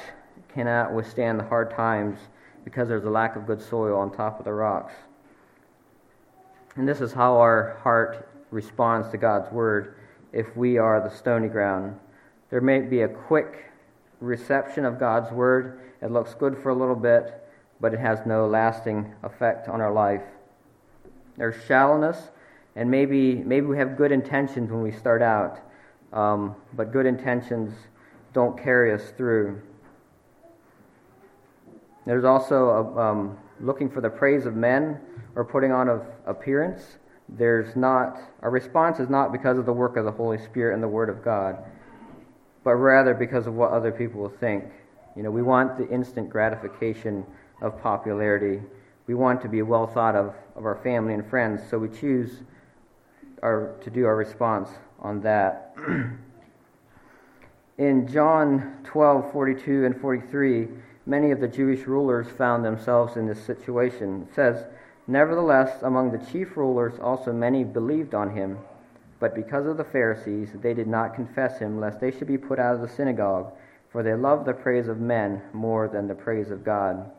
cannot 0.54 0.94
withstand 0.94 1.40
the 1.40 1.44
hard 1.44 1.72
times 1.72 2.20
because 2.64 2.88
there's 2.88 3.06
a 3.06 3.10
lack 3.10 3.36
of 3.36 3.48
good 3.48 3.62
soil 3.62 3.98
on 3.98 4.12
top 4.12 4.40
of 4.40 4.46
the 4.46 4.54
rocks. 4.54 4.94
And 6.76 6.88
this 6.88 7.02
is 7.02 7.12
how 7.12 7.38
our 7.38 7.78
heart 7.84 8.30
responds 8.52 9.10
to 9.10 9.18
God's 9.18 9.52
word 9.52 9.96
if 10.32 10.56
we 10.56 10.78
are 10.78 11.02
the 11.02 11.16
stony 11.16 11.48
ground. 11.48 12.00
There 12.50 12.62
may 12.62 12.80
be 12.82 13.02
a 13.02 13.08
quick 13.08 13.66
reception 14.24 14.86
of 14.86 15.00
God's 15.00 15.32
word. 15.32 15.80
It 16.02 16.12
looks 16.12 16.34
good 16.34 16.58
for 16.58 16.70
a 16.70 16.76
little 16.76 16.96
bit, 16.96 17.44
but 17.80 17.94
it 17.94 18.00
has 18.00 18.26
no 18.26 18.48
lasting 18.48 19.14
effect 19.24 19.68
on 19.68 19.82
our 19.82 19.92
life. 19.92 20.24
There's 21.38 21.56
shallowness 21.66 22.30
and 22.76 22.90
maybe, 22.90 23.36
maybe 23.36 23.66
we 23.66 23.78
have 23.78 23.98
good 23.98 24.12
intentions 24.12 24.72
when 24.72 24.82
we 24.82 24.92
start 24.92 25.22
out, 25.22 25.60
um, 26.12 26.56
but 26.74 26.92
good 26.92 27.06
intentions 27.06 27.74
don't 28.34 28.58
carry 28.62 28.92
us 28.92 29.12
through. 29.16 29.62
There's 32.06 32.24
also 32.24 32.70
a, 32.70 33.00
um, 33.00 33.38
looking 33.60 33.90
for 33.90 34.02
the 34.02 34.10
praise 34.10 34.46
of 34.46 34.56
men 34.56 35.00
or 35.36 35.46
putting 35.46 35.72
on 35.72 35.88
of 35.88 36.06
appearance. 36.26 36.98
There's 37.30 37.76
not 37.76 38.20
our 38.42 38.50
response 38.50 39.00
is 39.00 39.10
not 39.10 39.32
because 39.32 39.58
of 39.58 39.66
the 39.66 39.74
work 39.74 39.96
of 39.96 40.06
the 40.06 40.12
Holy 40.12 40.38
Spirit 40.38 40.74
and 40.74 40.84
the 40.84 40.88
Word 40.88 41.10
of 41.10 41.24
God, 41.24 41.64
but 42.64 42.76
rather 42.76 43.14
because 43.14 43.48
of 43.48 43.54
what 43.54 43.72
other 43.72 43.92
people 43.92 44.22
will 44.22 44.30
think. 44.30 44.66
You 45.16 45.24
know, 45.24 45.32
we 45.32 45.42
want 45.42 45.78
the 45.78 45.88
instant 45.90 46.30
gratification 46.30 47.26
of 47.62 47.82
popularity. 47.82 48.62
We 49.08 49.16
want 49.16 49.42
to 49.42 49.50
be 49.50 49.62
well 49.62 49.88
thought 49.88 50.16
of 50.16 50.34
of 50.56 50.66
our 50.66 50.76
family 50.76 51.14
and 51.14 51.28
friends, 51.28 51.62
so 51.70 51.78
we 51.78 51.90
choose 51.90 52.42
our, 53.42 53.76
to 53.84 53.90
do 53.90 54.06
our 54.06 54.16
response 54.16 54.70
on 55.00 55.22
that. 55.22 55.76
In 57.78 58.08
John 58.08 58.78
12, 58.84 59.32
42 59.32 59.86
and 59.86 60.00
43, 60.00 60.68
many 61.06 61.32
of 61.32 61.40
the 61.40 61.48
Jewish 61.48 61.88
rulers 61.88 62.28
found 62.38 62.64
themselves 62.64 63.18
in 63.18 63.26
this 63.26 63.44
situation. 63.44 64.28
It 64.30 64.36
says, 64.36 64.66
Nevertheless, 65.08 65.82
among 65.82 66.12
the 66.12 66.24
chief 66.32 66.56
rulers 66.56 66.94
also 67.02 67.34
many 67.34 67.64
believed 67.64 68.14
on 68.14 68.36
him, 68.36 68.60
but 69.24 69.36
because 69.36 69.68
of 69.68 69.78
the 69.78 69.86
Pharisees, 69.86 70.50
they 70.56 70.74
did 70.74 70.86
not 70.86 71.16
confess 71.16 71.58
him, 71.58 71.80
lest 71.80 72.02
they 72.02 72.12
should 72.12 72.28
be 72.28 72.38
put 72.38 72.60
out 72.60 72.76
of 72.76 72.82
the 72.82 72.90
synagogue, 72.90 73.54
for 73.90 74.04
they 74.04 74.14
loved 74.16 74.46
the 74.46 74.52
praise 74.52 74.90
of 74.90 75.00
men 75.00 75.42
more 75.54 75.88
than 75.88 76.10
the 76.10 76.14
praise 76.14 76.52
of 76.52 76.66
God. 76.66 77.10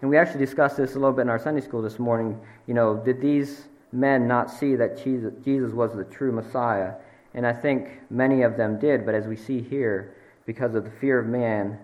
And 0.00 0.08
we 0.08 0.16
actually 0.16 0.38
discussed 0.38 0.78
this 0.78 0.92
a 0.92 0.98
little 0.98 1.12
bit 1.12 1.20
in 1.20 1.28
our 1.28 1.38
Sunday 1.38 1.60
school 1.60 1.82
this 1.82 1.98
morning. 1.98 2.40
You 2.66 2.72
know, 2.72 2.96
did 2.96 3.20
these 3.20 3.66
men 3.92 4.26
not 4.26 4.50
see 4.50 4.74
that 4.74 4.96
Jesus 5.04 5.74
was 5.74 5.94
the 5.94 6.04
true 6.04 6.32
Messiah. 6.32 6.94
And 7.34 7.46
I 7.46 7.52
think 7.52 7.90
many 8.08 8.40
of 8.40 8.56
them 8.56 8.78
did, 8.78 9.04
but 9.04 9.14
as 9.14 9.26
we 9.26 9.36
see 9.36 9.60
here, 9.60 10.16
because 10.46 10.74
of 10.74 10.84
the 10.84 10.90
fear 10.92 11.18
of 11.18 11.26
man, 11.26 11.78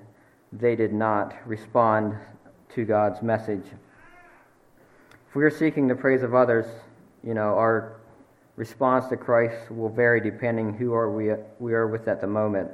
they 0.55 0.75
did 0.75 0.95
not 0.95 1.35
respond 1.45 2.17
to 2.71 2.87
God's 2.87 3.21
message. 3.21 3.67
If 5.29 5.35
we 5.35 5.45
are 5.45 5.51
seeking 5.51 5.87
the 5.87 5.97
praise 5.97 6.23
of 6.23 6.35
others, 6.35 6.65
you 7.23 7.35
know, 7.35 7.59
our 7.59 7.99
response 8.63 9.09
to 9.09 9.17
Christ 9.17 9.73
will 9.73 9.89
vary 9.89 10.21
depending 10.21 10.73
who 10.73 10.95
are 10.95 11.11
we, 11.11 11.33
we 11.59 11.75
are 11.75 11.89
with 11.89 12.07
at 12.07 12.21
the 12.21 12.29
moment. 12.29 12.71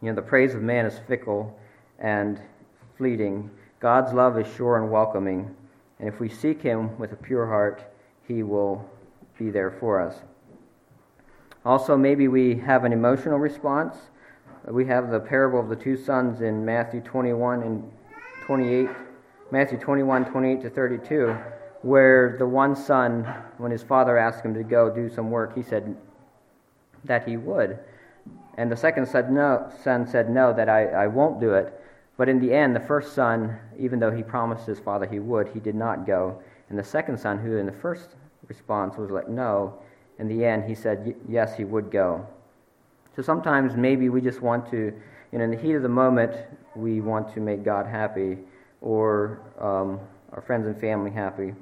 You 0.00 0.08
know, 0.08 0.14
the 0.14 0.22
praise 0.22 0.54
of 0.54 0.62
man 0.62 0.86
is 0.86 0.98
fickle 1.06 1.54
and 1.98 2.40
fleeting. 2.96 3.50
God's 3.78 4.14
love 4.14 4.38
is 4.38 4.46
sure 4.56 4.78
and 4.78 4.90
welcoming. 4.90 5.54
And 5.98 6.08
if 6.08 6.18
we 6.18 6.30
seek 6.30 6.62
him 6.62 6.98
with 6.98 7.12
a 7.12 7.16
pure 7.16 7.46
heart, 7.46 7.84
he 8.26 8.42
will 8.42 8.88
be 9.38 9.50
there 9.50 9.70
for 9.70 10.00
us. 10.00 10.14
Also, 11.66 11.94
maybe 11.94 12.28
we 12.28 12.56
have 12.56 12.84
an 12.84 12.92
emotional 12.94 13.38
response. 13.38 13.98
We 14.66 14.86
have 14.86 15.10
the 15.10 15.20
parable 15.20 15.60
of 15.60 15.68
the 15.68 15.76
two 15.76 15.98
sons 15.98 16.40
in 16.40 16.64
Matthew 16.64 17.02
21 17.02 17.62
and 17.64 17.92
28, 18.46 18.88
Matthew 19.50 19.76
21, 19.76 20.24
28 20.24 20.62
to 20.62 20.70
32, 20.70 21.36
where 21.84 22.36
the 22.38 22.46
one 22.46 22.74
son, 22.74 23.24
when 23.58 23.70
his 23.70 23.82
father 23.82 24.16
asked 24.16 24.42
him 24.42 24.54
to 24.54 24.62
go 24.62 24.88
do 24.88 25.10
some 25.10 25.30
work, 25.30 25.54
he 25.54 25.62
said 25.62 25.94
that 27.04 27.28
he 27.28 27.36
would. 27.36 27.78
And 28.56 28.72
the 28.72 28.76
second 28.76 29.06
said 29.06 29.30
no, 29.30 29.70
son 29.82 30.06
said, 30.06 30.30
No, 30.30 30.54
that 30.54 30.70
I, 30.70 30.86
I 30.86 31.06
won't 31.08 31.40
do 31.40 31.52
it. 31.52 31.78
But 32.16 32.30
in 32.30 32.40
the 32.40 32.54
end, 32.54 32.74
the 32.74 32.80
first 32.80 33.12
son, 33.12 33.58
even 33.78 33.98
though 33.98 34.10
he 34.10 34.22
promised 34.22 34.66
his 34.66 34.78
father 34.78 35.04
he 35.04 35.18
would, 35.18 35.48
he 35.48 35.60
did 35.60 35.74
not 35.74 36.06
go. 36.06 36.40
And 36.70 36.78
the 36.78 36.84
second 36.84 37.18
son, 37.18 37.38
who 37.38 37.58
in 37.58 37.66
the 37.66 37.72
first 37.72 38.16
response 38.48 38.96
was 38.96 39.10
like, 39.10 39.28
no, 39.28 39.74
in 40.18 40.26
the 40.26 40.42
end, 40.42 40.64
he 40.64 40.74
said, 40.74 41.14
yes, 41.28 41.54
he 41.54 41.64
would 41.64 41.90
go. 41.90 42.26
So 43.14 43.20
sometimes 43.20 43.76
maybe 43.76 44.08
we 44.08 44.22
just 44.22 44.40
want 44.40 44.70
to, 44.70 44.90
you 45.32 45.38
know, 45.38 45.44
in 45.44 45.50
the 45.50 45.58
heat 45.58 45.74
of 45.74 45.82
the 45.82 45.88
moment, 45.90 46.34
we 46.74 47.02
want 47.02 47.34
to 47.34 47.40
make 47.40 47.62
God 47.62 47.86
happy 47.86 48.38
or 48.80 49.42
um, 49.60 50.00
our 50.32 50.40
friends 50.40 50.66
and 50.66 50.80
family 50.80 51.10
happy. 51.10 51.52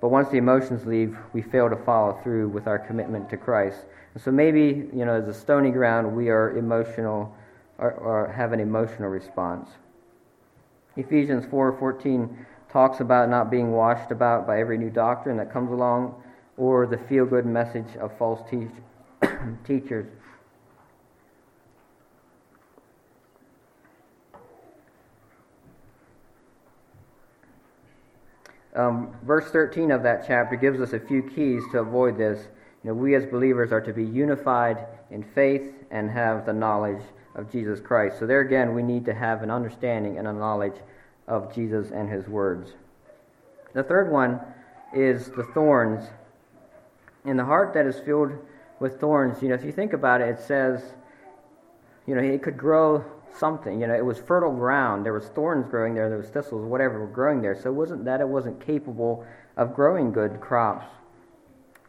But 0.00 0.08
once 0.08 0.28
the 0.28 0.36
emotions 0.36 0.86
leave, 0.86 1.16
we 1.32 1.42
fail 1.42 1.70
to 1.70 1.76
follow 1.76 2.20
through 2.22 2.48
with 2.48 2.66
our 2.66 2.78
commitment 2.78 3.30
to 3.30 3.36
Christ. 3.36 3.78
And 4.14 4.22
so 4.22 4.30
maybe, 4.30 4.88
you 4.94 5.04
know, 5.04 5.14
as 5.14 5.28
a 5.28 5.34
stony 5.34 5.70
ground, 5.70 6.14
we 6.14 6.28
are 6.28 6.56
emotional 6.56 7.34
or, 7.78 7.92
or 7.92 8.32
have 8.32 8.52
an 8.52 8.60
emotional 8.60 9.08
response. 9.08 9.70
Ephesians 10.96 11.44
4:14 11.46 12.34
talks 12.70 13.00
about 13.00 13.28
not 13.28 13.50
being 13.50 13.72
washed 13.72 14.10
about 14.10 14.46
by 14.46 14.60
every 14.60 14.78
new 14.78 14.90
doctrine 14.90 15.36
that 15.36 15.52
comes 15.52 15.70
along 15.70 16.14
or 16.56 16.86
the 16.86 16.98
feel 16.98 17.26
good 17.26 17.46
message 17.46 17.96
of 18.00 18.16
false 18.18 18.40
teach- 18.50 18.68
teachers. 19.64 20.06
Um, 28.76 29.16
verse 29.22 29.50
13 29.50 29.90
of 29.90 30.02
that 30.02 30.26
chapter 30.26 30.54
gives 30.54 30.80
us 30.80 30.92
a 30.92 31.00
few 31.00 31.22
keys 31.22 31.62
to 31.72 31.78
avoid 31.78 32.18
this. 32.18 32.46
You 32.84 32.90
know, 32.90 32.94
we 32.94 33.14
as 33.14 33.24
believers 33.24 33.72
are 33.72 33.80
to 33.80 33.92
be 33.92 34.04
unified 34.04 34.86
in 35.10 35.22
faith 35.22 35.72
and 35.90 36.10
have 36.10 36.44
the 36.44 36.52
knowledge 36.52 37.02
of 37.34 37.50
Jesus 37.50 37.80
Christ. 37.80 38.18
So 38.18 38.26
there 38.26 38.40
again, 38.40 38.74
we 38.74 38.82
need 38.82 39.06
to 39.06 39.14
have 39.14 39.42
an 39.42 39.50
understanding 39.50 40.18
and 40.18 40.28
a 40.28 40.32
knowledge 40.32 40.76
of 41.26 41.54
Jesus 41.54 41.90
and 41.90 42.10
his 42.10 42.28
words. 42.28 42.72
The 43.72 43.82
third 43.82 44.12
one 44.12 44.40
is 44.94 45.30
the 45.30 45.44
thorns. 45.54 46.08
In 47.24 47.38
the 47.38 47.44
heart 47.44 47.72
that 47.74 47.86
is 47.86 47.98
filled 48.00 48.32
with 48.78 49.00
thorns, 49.00 49.42
you 49.42 49.48
know, 49.48 49.54
if 49.54 49.64
you 49.64 49.72
think 49.72 49.94
about 49.94 50.20
it, 50.20 50.28
it 50.28 50.40
says, 50.40 50.82
you 52.06 52.14
know, 52.14 52.22
it 52.22 52.42
could 52.42 52.58
grow 52.58 53.04
something. 53.34 53.80
You 53.80 53.86
know, 53.86 53.94
it 53.94 54.04
was 54.04 54.18
fertile 54.18 54.52
ground. 54.52 55.04
There 55.04 55.12
was 55.12 55.28
thorns 55.28 55.66
growing 55.68 55.94
there. 55.94 56.08
There 56.08 56.18
was 56.18 56.28
thistles, 56.28 56.64
whatever 56.64 57.00
were 57.00 57.06
growing 57.06 57.42
there. 57.42 57.54
So 57.54 57.70
it 57.70 57.74
wasn't 57.74 58.04
that 58.04 58.20
it 58.20 58.28
wasn't 58.28 58.64
capable 58.64 59.26
of 59.56 59.74
growing 59.74 60.12
good 60.12 60.40
crops, 60.40 60.86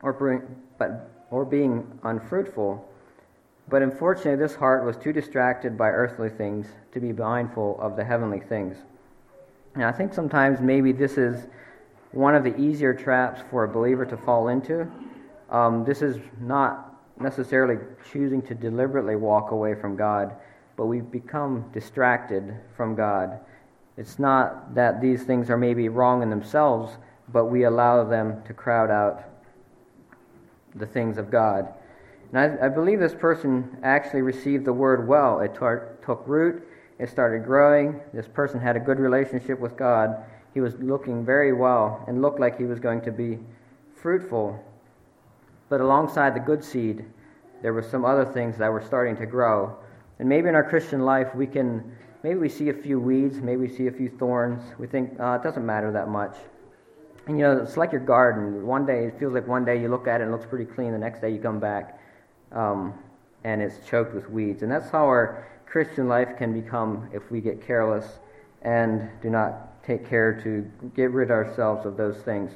or 0.01 0.13
bring, 0.13 0.41
but 0.77 1.09
or 1.31 1.45
being 1.45 1.99
unfruitful. 2.03 2.87
But 3.69 3.81
unfortunately, 3.81 4.35
this 4.35 4.55
heart 4.55 4.85
was 4.85 4.95
too 4.95 5.11
distracted 5.11 5.77
by 5.77 5.89
earthly 5.89 6.29
things 6.29 6.67
to 6.93 6.99
be 7.01 7.11
mindful 7.11 7.77
of 7.81 7.97
the 7.97 8.03
heavenly 8.03 8.39
things. 8.39 8.77
And 9.75 9.83
I 9.83 9.91
think 9.91 10.13
sometimes 10.13 10.61
maybe 10.61 10.91
this 10.91 11.17
is 11.17 11.47
one 12.11 12.33
of 12.33 12.43
the 12.43 12.57
easier 12.57 12.93
traps 12.93 13.41
for 13.51 13.65
a 13.65 13.67
believer 13.67 14.05
to 14.05 14.17
fall 14.17 14.47
into. 14.47 14.89
Um, 15.49 15.83
this 15.83 16.01
is 16.01 16.17
not 16.39 16.95
necessarily 17.19 17.77
choosing 18.11 18.41
to 18.43 18.55
deliberately 18.55 19.15
walk 19.15 19.51
away 19.51 19.75
from 19.75 19.95
God, 19.95 20.35
but 20.77 20.85
we've 20.85 21.11
become 21.11 21.65
distracted 21.73 22.55
from 22.77 22.95
God. 22.95 23.39
It's 23.97 24.19
not 24.19 24.75
that 24.75 25.01
these 25.01 25.23
things 25.23 25.49
are 25.49 25.57
maybe 25.57 25.89
wrong 25.89 26.21
in 26.21 26.29
themselves, 26.29 26.93
but 27.29 27.45
we 27.45 27.63
allow 27.63 28.03
them 28.03 28.43
to 28.45 28.53
crowd 28.53 28.91
out 28.91 29.23
the 30.75 30.85
things 30.85 31.17
of 31.17 31.31
God. 31.31 31.73
And 32.31 32.59
I, 32.59 32.67
I 32.67 32.69
believe 32.69 32.99
this 32.99 33.15
person 33.15 33.77
actually 33.83 34.21
received 34.21 34.65
the 34.65 34.73
word 34.73 35.07
well. 35.07 35.39
It 35.39 35.55
tar- 35.55 35.97
took 36.05 36.23
root, 36.27 36.63
it 36.99 37.09
started 37.09 37.43
growing. 37.43 37.99
This 38.13 38.27
person 38.27 38.59
had 38.59 38.75
a 38.75 38.79
good 38.79 38.99
relationship 38.99 39.59
with 39.59 39.75
God. 39.75 40.23
He 40.53 40.61
was 40.61 40.75
looking 40.75 41.25
very 41.25 41.53
well 41.53 42.03
and 42.07 42.21
looked 42.21 42.39
like 42.39 42.57
he 42.57 42.65
was 42.65 42.79
going 42.79 43.01
to 43.01 43.11
be 43.11 43.39
fruitful. 43.95 44.63
But 45.69 45.81
alongside 45.81 46.35
the 46.35 46.39
good 46.39 46.63
seed, 46.63 47.05
there 47.61 47.73
were 47.73 47.83
some 47.83 48.05
other 48.05 48.25
things 48.25 48.57
that 48.57 48.71
were 48.71 48.81
starting 48.81 49.17
to 49.17 49.25
grow. 49.25 49.75
And 50.19 50.27
maybe 50.27 50.49
in 50.49 50.55
our 50.55 50.63
Christian 50.63 51.01
life, 51.01 51.33
we 51.35 51.47
can, 51.47 51.95
maybe 52.23 52.39
we 52.39 52.49
see 52.49 52.69
a 52.69 52.73
few 52.73 52.99
weeds, 52.99 53.37
maybe 53.41 53.61
we 53.61 53.69
see 53.69 53.87
a 53.87 53.91
few 53.91 54.09
thorns. 54.09 54.63
We 54.79 54.87
think, 54.87 55.15
oh, 55.19 55.33
it 55.33 55.43
doesn't 55.43 55.65
matter 55.65 55.91
that 55.91 56.09
much. 56.09 56.35
And 57.27 57.37
you 57.37 57.43
know, 57.43 57.57
it's 57.57 57.77
like 57.77 57.91
your 57.91 58.01
garden. 58.01 58.65
One 58.65 58.85
day, 58.85 59.05
it 59.05 59.19
feels 59.19 59.33
like 59.33 59.47
one 59.47 59.65
day 59.65 59.81
you 59.81 59.89
look 59.89 60.07
at 60.07 60.21
it 60.21 60.23
and 60.23 60.33
it 60.33 60.35
looks 60.35 60.45
pretty 60.45 60.65
clean. 60.65 60.91
The 60.91 60.97
next 60.97 61.21
day 61.21 61.29
you 61.29 61.39
come 61.39 61.59
back 61.59 61.99
um, 62.51 62.93
and 63.43 63.61
it's 63.61 63.85
choked 63.87 64.15
with 64.15 64.29
weeds. 64.29 64.63
And 64.63 64.71
that's 64.71 64.89
how 64.89 65.05
our 65.05 65.45
Christian 65.65 66.07
life 66.07 66.37
can 66.37 66.53
become 66.59 67.09
if 67.13 67.29
we 67.29 67.41
get 67.41 67.65
careless 67.65 68.19
and 68.61 69.09
do 69.21 69.29
not 69.29 69.83
take 69.83 70.07
care 70.07 70.41
to 70.41 70.89
get 70.95 71.11
rid 71.11 71.31
ourselves 71.31 71.85
of 71.85 71.97
those 71.97 72.17
things. 72.17 72.51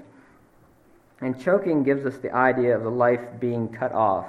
And 1.20 1.40
choking 1.40 1.84
gives 1.84 2.06
us 2.06 2.18
the 2.18 2.34
idea 2.34 2.76
of 2.76 2.84
the 2.84 2.90
life 2.90 3.22
being 3.40 3.70
cut 3.70 3.92
off. 3.92 4.26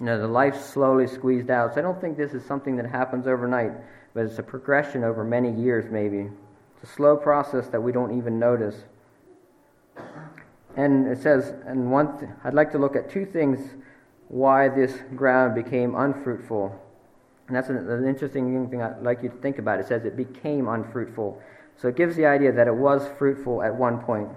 You 0.00 0.06
know, 0.06 0.20
the 0.20 0.26
life 0.26 0.60
slowly 0.60 1.06
squeezed 1.06 1.50
out. 1.50 1.74
So 1.74 1.80
I 1.80 1.82
don't 1.82 2.00
think 2.00 2.16
this 2.16 2.34
is 2.34 2.44
something 2.44 2.76
that 2.76 2.86
happens 2.86 3.26
overnight, 3.26 3.72
but 4.14 4.24
it's 4.24 4.38
a 4.38 4.42
progression 4.42 5.04
over 5.04 5.24
many 5.24 5.52
years, 5.52 5.90
maybe. 5.90 6.28
It's 6.74 6.90
a 6.90 6.94
slow 6.94 7.16
process 7.16 7.68
that 7.68 7.80
we 7.80 7.92
don't 7.92 8.16
even 8.16 8.38
notice. 8.38 8.84
And 10.76 11.06
it 11.06 11.22
says, 11.22 11.54
and 11.66 11.90
one, 11.90 12.18
th- 12.18 12.30
I'd 12.44 12.54
like 12.54 12.72
to 12.72 12.78
look 12.78 12.96
at 12.96 13.10
two 13.10 13.26
things 13.26 13.60
why 14.28 14.68
this 14.68 14.98
ground 15.14 15.54
became 15.54 15.94
unfruitful. 15.94 16.74
And 17.46 17.56
that's 17.56 17.68
an, 17.68 17.76
an 17.76 18.08
interesting 18.08 18.68
thing 18.70 18.80
I'd 18.80 19.02
like 19.02 19.22
you 19.22 19.28
to 19.28 19.36
think 19.36 19.58
about. 19.58 19.78
It 19.78 19.86
says 19.86 20.04
it 20.04 20.16
became 20.16 20.68
unfruitful. 20.68 21.40
So 21.76 21.88
it 21.88 21.96
gives 21.96 22.16
the 22.16 22.26
idea 22.26 22.52
that 22.52 22.66
it 22.66 22.74
was 22.74 23.06
fruitful 23.18 23.62
at 23.62 23.74
one 23.74 24.00
point. 24.00 24.28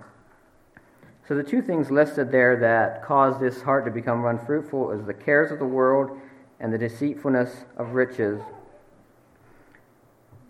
So 1.27 1.36
the 1.36 1.44
two 1.44 1.62
things 1.62 1.89
listed 1.89 2.32
there 2.32 2.55
that 2.58 3.03
cause 3.03 3.39
this 3.39 3.62
heart 3.62 3.86
to 3.86 3.91
become 3.91 4.25
unfruitful 4.25 4.91
is 4.91 5.05
the 5.05 5.13
cares 5.13 5.51
of 5.51 5.58
the 5.58 5.65
world 5.65 6.20
and 6.60 6.72
the 6.72 6.77
deceitfulness 6.77 7.65
of 7.77 7.94
riches. 7.94 8.41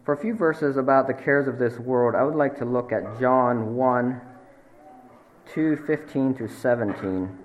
For 0.04 0.14
a 0.14 0.18
few 0.18 0.36
verses 0.36 0.76
about 0.76 1.08
the 1.08 1.14
cares 1.14 1.48
of 1.48 1.58
this 1.58 1.80
world, 1.80 2.14
I 2.14 2.24
would 2.24 2.36
like 2.36 2.58
to 2.60 2.66
look 2.66 2.92
at 2.92 3.20
John 3.20 3.76
1 3.76 4.22
2 5.54 5.78
15 5.78 6.34
through 6.36 6.50
17. 6.50 7.40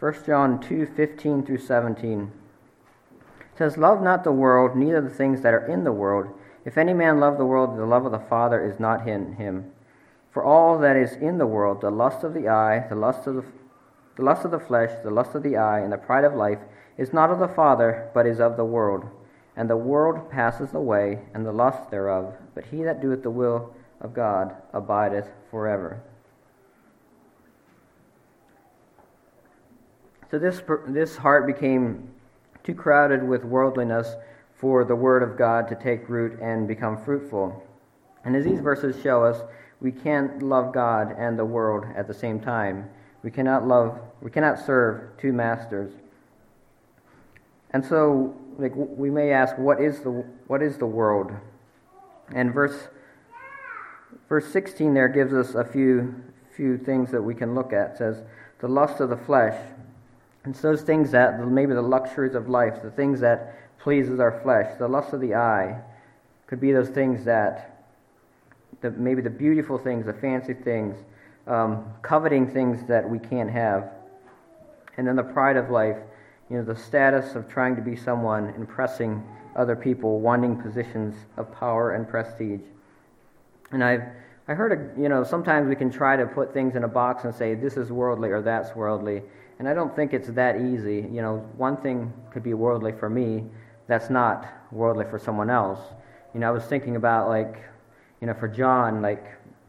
First 0.00 0.26
John 0.26 0.60
2 0.60 0.86
15 0.96 1.46
through 1.46 1.58
17 1.58 2.32
it 3.52 3.58
says, 3.58 3.76
Love 3.76 4.02
not 4.02 4.24
the 4.24 4.32
world, 4.32 4.76
neither 4.76 5.00
the 5.00 5.10
things 5.10 5.42
that 5.42 5.54
are 5.54 5.66
in 5.66 5.84
the 5.84 5.92
world. 5.92 6.26
If 6.64 6.78
any 6.78 6.94
man 6.94 7.18
love 7.18 7.38
the 7.38 7.44
world, 7.44 7.76
the 7.76 7.86
love 7.86 8.06
of 8.06 8.12
the 8.12 8.18
Father 8.18 8.64
is 8.64 8.78
not 8.78 9.08
in 9.08 9.34
him. 9.34 9.72
For 10.30 10.44
all 10.44 10.78
that 10.78 10.96
is 10.96 11.12
in 11.14 11.38
the 11.38 11.46
world, 11.46 11.80
the 11.80 11.90
lust 11.90 12.24
of 12.24 12.34
the 12.34 12.48
eye, 12.48 12.86
the 12.88 12.94
lust 12.94 13.26
of 13.26 13.36
the, 13.36 13.44
the 14.16 14.22
lust 14.22 14.44
of 14.44 14.50
the 14.50 14.60
flesh, 14.60 14.90
the 15.02 15.10
lust 15.10 15.34
of 15.34 15.42
the 15.42 15.56
eye, 15.56 15.80
and 15.80 15.92
the 15.92 15.98
pride 15.98 16.24
of 16.24 16.34
life, 16.34 16.60
is 16.96 17.12
not 17.12 17.30
of 17.30 17.38
the 17.38 17.48
Father, 17.48 18.10
but 18.14 18.26
is 18.26 18.40
of 18.40 18.56
the 18.56 18.64
world. 18.64 19.04
And 19.56 19.68
the 19.68 19.76
world 19.76 20.30
passes 20.30 20.72
away, 20.72 21.18
and 21.34 21.44
the 21.44 21.52
lust 21.52 21.90
thereof, 21.90 22.34
but 22.54 22.66
he 22.66 22.82
that 22.84 23.02
doeth 23.02 23.22
the 23.22 23.30
will 23.30 23.74
of 24.00 24.14
God 24.14 24.54
abideth 24.72 25.28
forever. 25.50 26.02
So 30.30 30.38
this, 30.38 30.62
this 30.88 31.16
heart 31.16 31.46
became 31.46 32.08
too 32.64 32.74
crowded 32.74 33.22
with 33.22 33.44
worldliness 33.44 34.14
for 34.62 34.84
the 34.84 34.94
Word 34.94 35.24
of 35.24 35.36
God 35.36 35.66
to 35.66 35.74
take 35.74 36.08
root 36.08 36.38
and 36.40 36.68
become 36.68 36.96
fruitful. 36.96 37.66
And 38.24 38.36
as 38.36 38.44
these 38.44 38.60
verses 38.60 39.02
show 39.02 39.24
us, 39.24 39.42
we 39.80 39.90
can't 39.90 40.40
love 40.40 40.72
God 40.72 41.16
and 41.18 41.36
the 41.36 41.44
world 41.44 41.84
at 41.96 42.06
the 42.06 42.14
same 42.14 42.38
time. 42.38 42.88
We 43.24 43.32
cannot 43.32 43.66
love, 43.66 43.98
we 44.20 44.30
cannot 44.30 44.64
serve 44.64 45.18
two 45.18 45.32
masters. 45.32 45.92
And 47.70 47.84
so, 47.84 48.36
like, 48.56 48.70
we 48.76 49.10
may 49.10 49.32
ask, 49.32 49.58
what 49.58 49.80
is 49.80 49.98
the 49.98 50.10
what 50.46 50.62
is 50.62 50.78
the 50.78 50.86
world? 50.86 51.32
And 52.32 52.54
verse 52.54 52.86
verse 54.28 54.46
16 54.52 54.94
there 54.94 55.08
gives 55.08 55.32
us 55.34 55.56
a 55.56 55.64
few 55.64 56.14
few 56.54 56.78
things 56.78 57.10
that 57.10 57.22
we 57.22 57.34
can 57.34 57.56
look 57.56 57.72
at. 57.72 57.92
It 57.92 57.98
says, 57.98 58.22
the 58.60 58.68
lust 58.68 59.00
of 59.00 59.10
the 59.10 59.16
flesh. 59.16 59.60
It's 60.44 60.60
those 60.60 60.82
things 60.82 61.10
that 61.10 61.44
maybe 61.44 61.74
the 61.74 61.82
luxuries 61.82 62.36
of 62.36 62.48
life, 62.48 62.80
the 62.80 62.90
things 62.92 63.18
that 63.20 63.56
pleases 63.82 64.20
our 64.20 64.40
flesh. 64.42 64.72
The 64.78 64.88
lust 64.88 65.12
of 65.12 65.20
the 65.20 65.34
eye 65.34 65.80
could 66.46 66.60
be 66.60 66.72
those 66.72 66.88
things 66.88 67.24
that, 67.24 67.84
the, 68.80 68.90
maybe 68.92 69.22
the 69.22 69.30
beautiful 69.30 69.78
things, 69.78 70.06
the 70.06 70.12
fancy 70.12 70.54
things, 70.54 70.96
um, 71.46 71.84
coveting 72.02 72.46
things 72.46 72.86
that 72.88 73.08
we 73.08 73.18
can't 73.18 73.50
have. 73.50 73.90
And 74.96 75.06
then 75.06 75.16
the 75.16 75.22
pride 75.22 75.56
of 75.56 75.70
life, 75.70 75.96
you 76.50 76.58
know, 76.58 76.64
the 76.64 76.76
status 76.76 77.34
of 77.34 77.48
trying 77.48 77.76
to 77.76 77.82
be 77.82 77.96
someone, 77.96 78.50
impressing 78.56 79.22
other 79.56 79.74
people, 79.74 80.20
wanting 80.20 80.60
positions 80.60 81.14
of 81.36 81.52
power 81.52 81.94
and 81.94 82.08
prestige. 82.08 82.60
And 83.70 83.82
I've 83.82 84.02
I 84.48 84.54
heard, 84.54 84.72
a, 84.72 85.00
you 85.00 85.08
know, 85.08 85.22
sometimes 85.22 85.68
we 85.68 85.76
can 85.76 85.90
try 85.90 86.16
to 86.16 86.26
put 86.26 86.52
things 86.52 86.74
in 86.74 86.82
a 86.82 86.88
box 86.88 87.24
and 87.24 87.32
say 87.32 87.54
this 87.54 87.76
is 87.76 87.92
worldly 87.92 88.30
or 88.30 88.42
that's 88.42 88.74
worldly, 88.74 89.22
and 89.58 89.68
I 89.68 89.74
don't 89.74 89.94
think 89.94 90.12
it's 90.12 90.28
that 90.28 90.60
easy. 90.60 90.96
You 90.96 91.22
know, 91.22 91.48
one 91.56 91.76
thing 91.76 92.12
could 92.32 92.42
be 92.42 92.52
worldly 92.52 92.92
for 92.92 93.08
me, 93.08 93.44
that's 93.86 94.10
not 94.10 94.46
worldly 94.70 95.04
for 95.10 95.18
someone 95.18 95.50
else. 95.50 95.80
You 96.34 96.40
know, 96.40 96.48
I 96.48 96.50
was 96.50 96.64
thinking 96.64 96.96
about 96.96 97.28
like, 97.28 97.62
you 98.20 98.26
know, 98.26 98.34
for 98.34 98.48
John, 98.48 99.02
like 99.02 99.24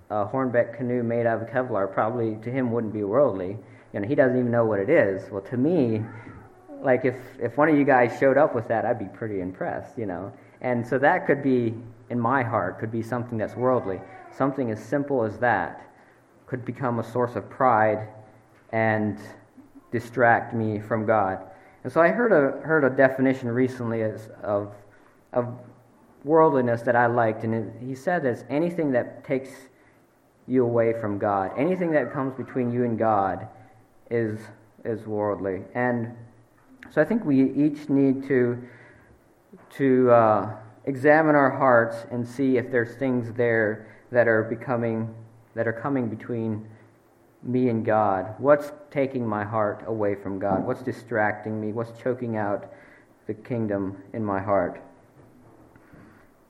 a 0.10 0.26
hornbeck 0.26 0.78
canoe 0.78 1.04
made 1.04 1.26
out 1.26 1.42
of 1.42 1.48
Kevlar 1.50 1.92
probably 1.92 2.38
to 2.44 2.52
him 2.52 2.72
wouldn't 2.72 2.94
be 2.94 3.04
worldly. 3.04 3.58
You 3.94 4.00
know, 4.00 4.08
he 4.08 4.16
doesn't 4.16 4.38
even 4.38 4.52
know 4.52 4.66
what 4.66 4.80
it 4.80 4.90
is. 4.90 5.30
Well, 5.30 5.42
to 5.42 5.58
me, 5.58 6.04
like 6.82 7.06
if 7.06 7.16
if 7.40 7.58
one 7.58 7.70
of 7.70 7.78
you 7.78 7.86
guys 7.86 8.18
showed 8.20 8.38
up 8.38 8.54
with 8.56 8.68
that, 8.68 8.86
I'd 8.86 9.00
be 9.00 9.06
pretty 9.06 9.42
impressed. 9.42 9.98
You 9.98 10.06
know, 10.06 10.34
and 10.62 10.86
so 10.86 10.98
that 11.00 11.26
could 11.26 11.44
be 11.44 11.74
in 12.10 12.20
my 12.20 12.44
heart 12.44 12.80
could 12.80 12.92
be 12.92 13.02
something 13.02 13.38
that's 13.38 13.56
worldly. 13.56 14.00
Something 14.32 14.72
as 14.72 14.84
simple 14.84 15.24
as 15.24 15.38
that 15.40 15.82
could 16.48 16.66
become 16.66 17.00
a 17.00 17.04
source 17.04 17.36
of 17.36 17.50
pride 17.50 18.08
and 18.72 19.20
distract 19.92 20.54
me 20.54 20.80
from 20.80 21.06
God. 21.06 21.40
And 21.84 21.92
so 21.92 22.02
I 22.02 22.10
heard 22.10 22.32
a, 22.32 22.66
heard 22.66 22.84
a 22.84 22.90
definition 22.90 23.50
recently 23.50 24.04
as, 24.04 24.30
of, 24.42 24.74
of 25.34 25.48
worldliness 26.24 26.82
that 26.84 26.96
I 26.96 27.08
liked, 27.08 27.44
and 27.44 27.54
it, 27.54 27.74
he 27.86 27.96
said 27.96 28.26
it's 28.26 28.46
anything 28.50 28.92
that 28.94 29.26
takes 29.26 29.50
you 30.48 30.64
away 30.64 30.94
from 31.00 31.18
God. 31.18 31.52
Anything 31.58 31.92
that 31.92 32.12
comes 32.14 32.34
between 32.36 32.72
you 32.72 32.84
and 32.84 32.98
God 32.98 33.48
is, 34.10 34.40
is 34.86 35.06
worldly. 35.06 35.64
And 35.76 36.16
so 36.90 37.02
I 37.02 37.06
think 37.06 37.26
we 37.26 37.52
each 37.52 37.90
need 37.90 38.28
to, 38.28 38.62
to 39.78 40.12
uh, 40.12 40.56
examine 40.86 41.36
our 41.36 41.50
hearts 41.50 42.06
and 42.12 42.28
see 42.28 42.58
if 42.58 42.72
there's 42.72 42.96
things 42.96 43.34
there 43.34 43.88
that 44.12 44.28
are 44.28 44.44
becoming, 44.44 45.14
that 45.56 45.68
are 45.68 45.74
coming 45.74 46.08
between 46.08 46.68
me 47.44 47.70
and 47.70 47.86
God? 47.86 48.36
What's 48.38 48.72
taking 48.90 49.28
my 49.28 49.44
heart 49.44 49.84
away 49.88 50.16
from 50.16 50.40
God? 50.40 50.66
What's 50.66 50.82
distracting 50.82 51.60
me? 51.60 51.72
What's 51.72 52.00
choking 52.02 52.38
out 52.38 52.72
the 53.28 53.34
kingdom 53.34 53.98
in 54.14 54.24
my 54.24 54.42
heart? 54.42 54.82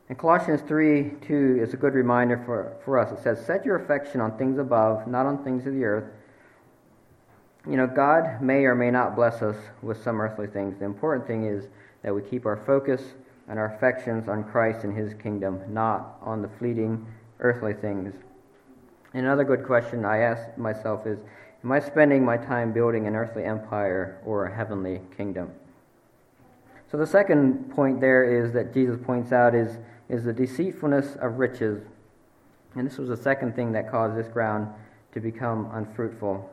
And 0.10 0.18
Colossians 0.18 0.62
3 0.62 1.14
2 1.26 1.60
is 1.62 1.74
a 1.74 1.78
good 1.78 1.94
reminder 1.94 2.42
for, 2.46 2.76
for 2.86 3.00
us. 3.00 3.12
It 3.12 3.24
says, 3.24 3.44
Set 3.46 3.66
your 3.66 3.78
affection 3.78 4.22
on 4.22 4.38
things 4.38 4.60
above, 4.60 5.08
not 5.08 5.26
on 5.26 5.44
things 5.44 5.66
of 5.66 5.74
the 5.74 5.84
earth. 5.84 6.12
you 7.68 7.78
know, 7.78 7.88
God 7.88 8.42
may 8.42 8.66
or 8.66 8.76
may 8.76 8.92
not 8.92 9.16
bless 9.16 9.42
us 9.42 9.56
with 9.82 10.04
some 10.04 10.22
earthly 10.22 10.48
things. 10.48 10.78
The 10.78 10.86
important 10.86 11.26
thing 11.26 11.46
is 11.46 11.68
that 12.04 12.14
we 12.14 12.22
keep 12.22 12.46
our 12.46 12.58
focus 12.66 13.02
and 13.48 13.58
our 13.58 13.76
affections 13.76 14.28
on 14.28 14.44
Christ 14.44 14.84
and 14.84 14.96
His 14.96 15.14
kingdom, 15.16 15.62
not 15.70 16.18
on 16.22 16.42
the 16.42 16.50
fleeting 16.60 17.06
earthly 17.40 17.74
things. 17.74 18.14
Another 19.14 19.44
good 19.44 19.64
question 19.64 20.06
I 20.06 20.20
ask 20.20 20.58
myself 20.58 21.06
is 21.06 21.20
Am 21.64 21.72
I 21.72 21.80
spending 21.80 22.26
my 22.26 22.36
time 22.36 22.74
building 22.74 23.08
an 23.08 23.16
earthly 23.16 23.46
empire 23.46 24.20
or 24.26 24.46
a 24.46 24.56
heavenly 24.56 25.02
kingdom? 25.16 25.52
So 26.92 26.98
the 26.98 27.08
second 27.08 27.72
point 27.72 28.02
there 28.02 28.24
is 28.24 28.52
that 28.54 28.74
Jesus 28.74 28.98
points 29.02 29.32
out 29.32 29.56
is, 29.56 29.78
is 30.10 30.26
the 30.26 30.34
deceitfulness 30.34 31.16
of 31.22 31.38
riches. 31.38 31.84
And 32.76 32.86
this 32.86 32.98
was 32.98 33.08
the 33.08 33.18
second 33.18 33.56
thing 33.56 33.72
that 33.74 33.90
caused 33.90 34.18
this 34.18 34.28
ground 34.28 34.68
to 35.14 35.20
become 35.20 35.70
unfruitful. 35.74 36.50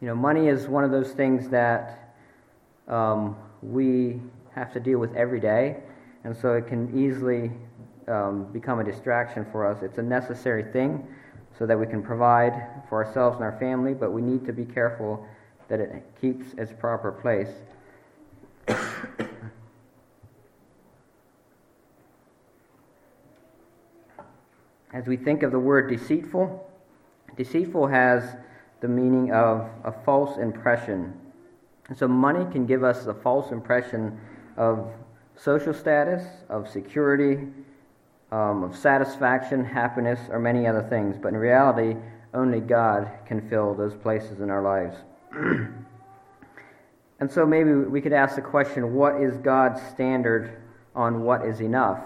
You 0.00 0.08
know, 0.08 0.14
money 0.14 0.48
is 0.48 0.68
one 0.68 0.84
of 0.84 0.90
those 0.90 1.12
things 1.12 1.48
that 1.50 2.14
um, 2.88 3.36
we 3.62 4.20
have 4.54 4.72
to 4.72 4.80
deal 4.80 4.98
with 4.98 5.14
every 5.14 5.40
day, 5.40 5.76
and 6.24 6.36
so 6.36 6.54
it 6.54 6.66
can 6.66 6.98
easily 6.98 7.50
um, 8.08 8.44
become 8.52 8.78
a 8.78 8.84
distraction 8.84 9.46
for 9.52 9.66
us. 9.66 9.82
It's 9.82 9.98
a 9.98 10.02
necessary 10.02 10.64
thing 10.72 11.06
so 11.62 11.66
that 11.66 11.78
we 11.78 11.86
can 11.86 12.02
provide 12.02 12.60
for 12.88 13.04
ourselves 13.04 13.36
and 13.36 13.44
our 13.44 13.56
family, 13.60 13.94
but 13.94 14.10
we 14.10 14.20
need 14.20 14.44
to 14.44 14.52
be 14.52 14.64
careful 14.64 15.24
that 15.68 15.78
it 15.78 16.02
keeps 16.20 16.54
its 16.54 16.72
proper 16.72 17.12
place. 17.12 17.50
As 24.92 25.06
we 25.06 25.16
think 25.16 25.44
of 25.44 25.52
the 25.52 25.58
word 25.60 25.88
deceitful, 25.88 26.68
deceitful 27.36 27.86
has 27.86 28.34
the 28.80 28.88
meaning 28.88 29.30
of 29.30 29.70
a 29.84 29.92
false 30.04 30.38
impression. 30.38 31.14
And 31.88 31.96
so 31.96 32.08
money 32.08 32.44
can 32.50 32.66
give 32.66 32.82
us 32.82 33.06
a 33.06 33.14
false 33.14 33.52
impression 33.52 34.18
of 34.56 34.90
social 35.36 35.74
status, 35.74 36.24
of 36.48 36.68
security, 36.68 37.46
um, 38.32 38.64
of 38.64 38.74
satisfaction, 38.74 39.64
happiness, 39.64 40.18
or 40.30 40.40
many 40.40 40.66
other 40.66 40.82
things. 40.88 41.16
But 41.20 41.28
in 41.28 41.36
reality, 41.36 41.96
only 42.34 42.60
God 42.60 43.08
can 43.26 43.48
fill 43.48 43.74
those 43.74 43.94
places 43.94 44.40
in 44.40 44.50
our 44.50 44.62
lives. 44.62 44.96
and 47.20 47.30
so 47.30 47.44
maybe 47.44 47.72
we 47.72 48.00
could 48.00 48.14
ask 48.14 48.34
the 48.34 48.42
question 48.42 48.94
what 48.94 49.20
is 49.22 49.36
God's 49.36 49.80
standard 49.90 50.62
on 50.94 51.22
what 51.22 51.44
is 51.44 51.60
enough? 51.60 52.02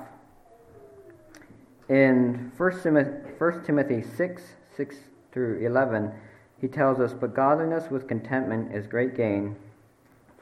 In 1.88 2.50
1 2.56 2.82
Timothy, 2.82 3.10
1 3.38 3.64
Timothy 3.64 4.02
6 4.16 4.42
6 4.76 4.96
through 5.32 5.64
11, 5.64 6.12
he 6.60 6.66
tells 6.66 6.98
us, 6.98 7.12
But 7.12 7.34
godliness 7.34 7.88
with 7.90 8.08
contentment 8.08 8.74
is 8.74 8.86
great 8.86 9.16
gain. 9.16 9.54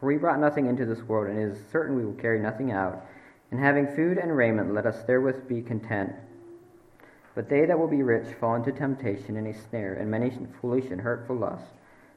For 0.01 0.07
we 0.07 0.17
brought 0.17 0.41
nothing 0.41 0.67
into 0.67 0.87
this 0.87 1.03
world, 1.03 1.29
and 1.29 1.39
it 1.39 1.57
is 1.57 1.59
certain 1.71 1.95
we 1.95 2.05
will 2.05 2.15
carry 2.15 2.41
nothing 2.41 2.73
out. 2.73 3.07
And 3.51 3.61
having 3.61 3.95
food 3.95 4.19
and 4.19 4.37
raiment, 4.37 4.75
let 4.75 4.87
us 4.87 5.03
therewith 5.07 5.49
be 5.49 5.63
content. 5.63 6.13
But 7.35 7.49
they 7.49 7.65
that 7.67 7.79
will 7.79 7.89
be 7.89 8.03
rich 8.03 8.35
fall 8.41 8.55
into 8.55 8.73
temptation 8.73 9.37
and 9.37 9.47
a 9.47 9.55
snare, 9.69 9.95
and 9.95 10.11
many 10.11 10.33
foolish 10.61 10.91
and 10.91 11.01
hurtful 11.01 11.37
lusts, 11.37 11.69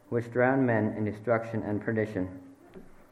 which 0.09 0.31
drown 0.31 0.65
men 0.65 0.93
in 0.97 1.05
destruction 1.05 1.63
and 1.63 1.81
perdition. 1.81 2.29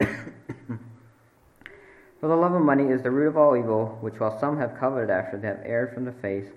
For 2.20 2.28
the 2.28 2.36
love 2.36 2.54
of 2.54 2.62
money 2.62 2.90
is 2.90 3.02
the 3.02 3.10
root 3.10 3.28
of 3.28 3.36
all 3.36 3.56
evil, 3.56 3.98
which 4.00 4.18
while 4.18 4.38
some 4.38 4.58
have 4.58 4.78
coveted 4.78 5.10
after, 5.10 5.36
they 5.36 5.48
have 5.48 5.62
erred 5.64 5.92
from 5.92 6.04
the 6.04 6.12
faith, 6.12 6.52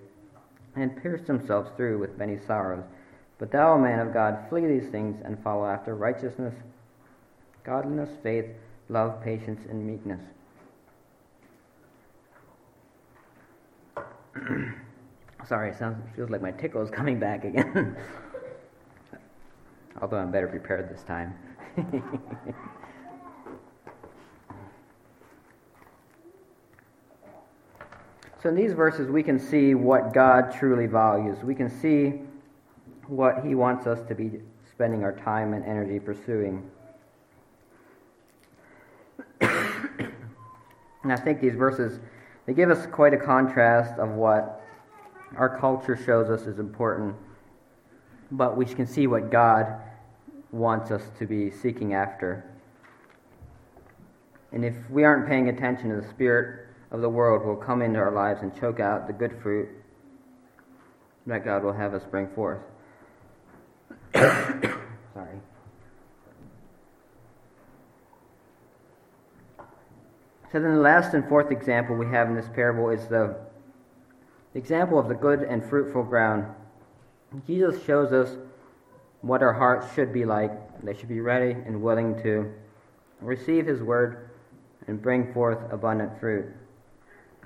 and 0.75 1.01
pierced 1.01 1.27
themselves 1.27 1.69
through 1.75 1.97
with 1.99 2.17
many 2.17 2.37
sorrows. 2.37 2.83
But 3.39 3.51
thou, 3.51 3.73
O 3.73 3.79
man 3.79 3.99
of 3.99 4.13
God, 4.13 4.45
flee 4.49 4.65
these 4.67 4.89
things 4.89 5.21
and 5.23 5.41
follow 5.43 5.65
after 5.65 5.95
righteousness, 5.95 6.53
godliness, 7.63 8.09
faith, 8.21 8.45
love, 8.87 9.23
patience, 9.23 9.61
and 9.69 9.85
meekness. 9.85 10.21
Sorry, 15.47 15.71
it 15.71 15.77
sounds 15.77 15.97
feels 16.15 16.29
like 16.29 16.41
my 16.41 16.51
tickle 16.51 16.81
is 16.81 16.89
coming 16.89 17.19
back 17.19 17.43
again. 17.45 17.95
Although 20.01 20.17
I'm 20.17 20.31
better 20.31 20.47
prepared 20.47 20.89
this 20.89 21.03
time. 21.03 21.35
so 28.41 28.49
in 28.49 28.55
these 28.55 28.73
verses 28.73 29.09
we 29.09 29.23
can 29.23 29.39
see 29.39 29.75
what 29.75 30.13
God 30.13 30.53
truly 30.57 30.87
values. 30.87 31.37
We 31.43 31.55
can 31.55 31.69
see 31.69 32.21
what 33.07 33.45
He 33.45 33.55
wants 33.55 33.87
us 33.87 34.01
to 34.07 34.15
be 34.15 34.39
spending 34.69 35.03
our 35.03 35.13
time 35.13 35.53
and 35.53 35.65
energy 35.65 35.99
pursuing. 35.99 36.69
and 39.41 40.11
I 41.05 41.15
think 41.15 41.41
these 41.41 41.55
verses 41.55 41.99
they 42.49 42.55
give 42.55 42.71
us 42.71 42.87
quite 42.87 43.13
a 43.13 43.17
contrast 43.17 43.99
of 43.99 44.09
what 44.09 44.59
our 45.37 45.59
culture 45.59 45.95
shows 45.95 46.31
us 46.31 46.47
is 46.47 46.57
important, 46.57 47.15
but 48.31 48.57
we 48.57 48.65
can 48.65 48.87
see 48.87 49.05
what 49.05 49.29
God 49.29 49.67
wants 50.51 50.89
us 50.89 51.03
to 51.19 51.27
be 51.27 51.51
seeking 51.51 51.93
after. 51.93 52.43
And 54.51 54.65
if 54.65 54.73
we 54.89 55.03
aren't 55.03 55.27
paying 55.27 55.49
attention 55.49 55.91
to 55.91 56.01
the 56.01 56.09
spirit 56.09 56.65
of 56.89 57.01
the 57.01 57.09
world 57.09 57.45
will 57.45 57.55
come 57.55 57.83
into 57.83 57.99
our 57.99 58.11
lives 58.11 58.41
and 58.41 58.59
choke 58.59 58.79
out 58.79 59.05
the 59.05 59.13
good 59.13 59.39
fruit 59.43 59.69
that 61.27 61.45
God 61.45 61.63
will 61.63 61.73
have 61.73 61.93
us 61.93 62.01
bring 62.09 62.29
forth. 62.29 62.61
Sorry. 64.15 65.39
So 70.51 70.59
then 70.59 70.73
the 70.73 70.81
last 70.81 71.13
and 71.13 71.27
fourth 71.29 71.51
example 71.51 71.95
we 71.95 72.07
have 72.07 72.27
in 72.27 72.35
this 72.35 72.49
parable 72.53 72.89
is 72.89 73.07
the 73.07 73.35
example 74.55 74.97
of 74.97 75.07
the 75.07 75.13
good 75.13 75.43
and 75.43 75.63
fruitful 75.63 76.03
ground. 76.03 76.45
Jesus 77.45 77.83
shows 77.85 78.11
us 78.11 78.35
what 79.21 79.43
our 79.43 79.53
hearts 79.53 79.93
should 79.93 80.11
be 80.11 80.25
like. 80.25 80.51
They 80.83 80.95
should 80.95 81.09
be 81.09 81.19
ready 81.19 81.51
and 81.51 81.81
willing 81.83 82.19
to 82.23 82.51
receive 83.21 83.67
his 83.67 83.81
word 83.81 84.29
and 84.87 84.99
bring 84.99 85.31
forth 85.33 85.59
abundant 85.71 86.19
fruit. 86.19 86.45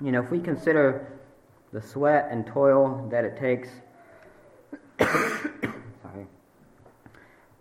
You 0.00 0.12
know, 0.12 0.22
if 0.22 0.30
we 0.30 0.40
consider 0.40 1.06
the 1.72 1.82
sweat 1.82 2.28
and 2.30 2.46
toil 2.46 3.06
that 3.10 3.24
it 3.24 3.36
takes 3.36 3.68
sorry, 4.98 6.26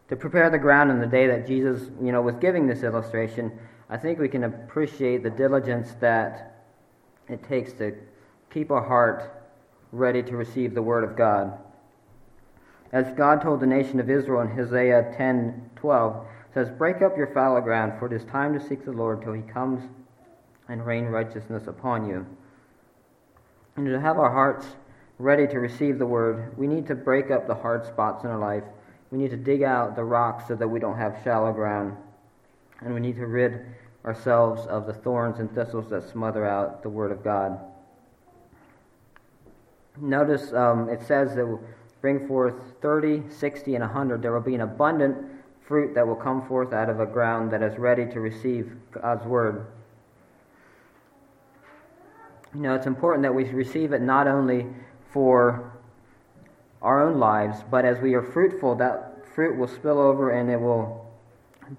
to 0.07 0.15
prepare 0.15 0.49
the 0.49 0.57
ground 0.57 0.89
in 0.89 0.99
the 0.99 1.07
day 1.07 1.27
that 1.27 1.45
Jesus, 1.47 1.89
you 2.01 2.13
know, 2.13 2.21
was 2.21 2.35
giving 2.35 2.67
this 2.67 2.83
illustration, 2.83 3.51
I 3.93 3.97
think 3.97 4.17
we 4.17 4.27
can 4.27 4.45
appreciate 4.45 5.21
the 5.21 5.29
diligence 5.29 5.93
that 5.99 6.63
it 7.29 7.43
takes 7.43 7.73
to 7.73 7.95
keep 8.51 8.71
our 8.71 8.83
heart 8.83 9.45
ready 9.91 10.23
to 10.23 10.35
receive 10.35 10.73
the 10.73 10.81
Word 10.81 11.03
of 11.03 11.15
God. 11.15 11.59
As 12.91 13.13
God 13.15 13.43
told 13.43 13.59
the 13.59 13.67
nation 13.67 13.99
of 13.99 14.09
Israel 14.09 14.41
in 14.41 14.47
Hosea 14.47 15.13
10:12, 15.15 16.25
says, 16.55 16.71
"Break 16.71 17.03
up 17.03 17.15
your 17.15 17.27
fallow 17.27 17.61
ground, 17.61 17.93
for 17.99 18.07
it 18.07 18.13
is 18.13 18.25
time 18.25 18.53
to 18.53 18.59
seek 18.59 18.83
the 18.83 18.91
Lord 18.91 19.21
till 19.21 19.33
He 19.33 19.43
comes 19.43 19.87
and 20.67 20.83
rain 20.83 21.05
righteousness 21.05 21.67
upon 21.67 22.07
you." 22.07 22.25
And 23.75 23.85
to 23.85 23.99
have 23.99 24.17
our 24.17 24.31
hearts 24.31 24.75
ready 25.19 25.45
to 25.45 25.59
receive 25.59 25.99
the 25.99 26.07
Word, 26.07 26.57
we 26.57 26.65
need 26.65 26.87
to 26.87 26.95
break 26.95 27.29
up 27.29 27.45
the 27.45 27.61
hard 27.61 27.85
spots 27.85 28.23
in 28.23 28.31
our 28.31 28.39
life. 28.39 28.63
We 29.11 29.19
need 29.19 29.29
to 29.29 29.37
dig 29.37 29.61
out 29.61 29.95
the 29.95 30.03
rocks 30.03 30.47
so 30.47 30.55
that 30.55 30.67
we 30.67 30.79
don't 30.79 30.97
have 30.97 31.21
shallow 31.23 31.53
ground 31.53 31.95
and 32.83 32.93
we 32.93 32.99
need 32.99 33.15
to 33.15 33.27
rid 33.27 33.65
ourselves 34.05 34.65
of 34.67 34.85
the 34.85 34.93
thorns 34.93 35.39
and 35.39 35.53
thistles 35.53 35.89
that 35.89 36.09
smother 36.09 36.45
out 36.45 36.83
the 36.83 36.89
Word 36.89 37.11
of 37.11 37.23
God. 37.23 37.59
Notice 39.99 40.51
um, 40.53 40.89
it 40.89 41.01
says 41.03 41.35
that 41.35 41.45
we'll 41.45 41.61
bring 42.01 42.27
forth 42.27 42.55
30, 42.81 43.23
60, 43.29 43.75
and 43.75 43.83
100. 43.83 44.21
There 44.21 44.33
will 44.33 44.41
be 44.41 44.55
an 44.55 44.61
abundant 44.61 45.17
fruit 45.65 45.95
that 45.95 46.05
will 46.05 46.15
come 46.15 46.45
forth 46.47 46.73
out 46.73 46.89
of 46.89 46.99
a 46.99 47.05
ground 47.05 47.51
that 47.51 47.63
is 47.63 47.77
ready 47.77 48.05
to 48.07 48.19
receive 48.19 48.75
God's 48.91 49.25
Word. 49.25 49.67
You 52.53 52.61
know, 52.61 52.75
it's 52.75 52.87
important 52.87 53.23
that 53.23 53.33
we 53.33 53.45
receive 53.45 53.93
it 53.93 54.01
not 54.01 54.27
only 54.27 54.67
for 55.11 55.71
our 56.81 57.01
own 57.01 57.19
lives, 57.19 57.63
but 57.71 57.85
as 57.85 57.99
we 57.99 58.13
are 58.13 58.21
fruitful, 58.21 58.75
that 58.75 59.25
fruit 59.33 59.57
will 59.57 59.67
spill 59.67 59.99
over 59.99 60.31
and 60.31 60.49
it 60.49 60.59
will 60.59 61.03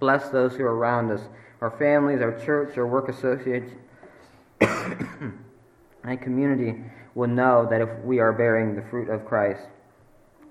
Bless 0.01 0.29
those 0.31 0.55
who 0.55 0.65
are 0.65 0.75
around 0.75 1.11
us, 1.11 1.21
our 1.65 1.71
families, 1.79 2.21
our 2.21 2.39
church, 2.45 2.77
our 2.77 2.87
work 2.87 3.09
associates, 3.09 3.73
and 4.61 6.21
community 6.21 6.85
will 7.15 7.27
know 7.27 7.67
that 7.71 7.81
if 7.81 7.89
we 8.05 8.19
are 8.19 8.35
bearing 8.35 8.77
the 8.77 8.83
fruit 8.83 9.09
of 9.09 9.25
Christ, 9.25 9.63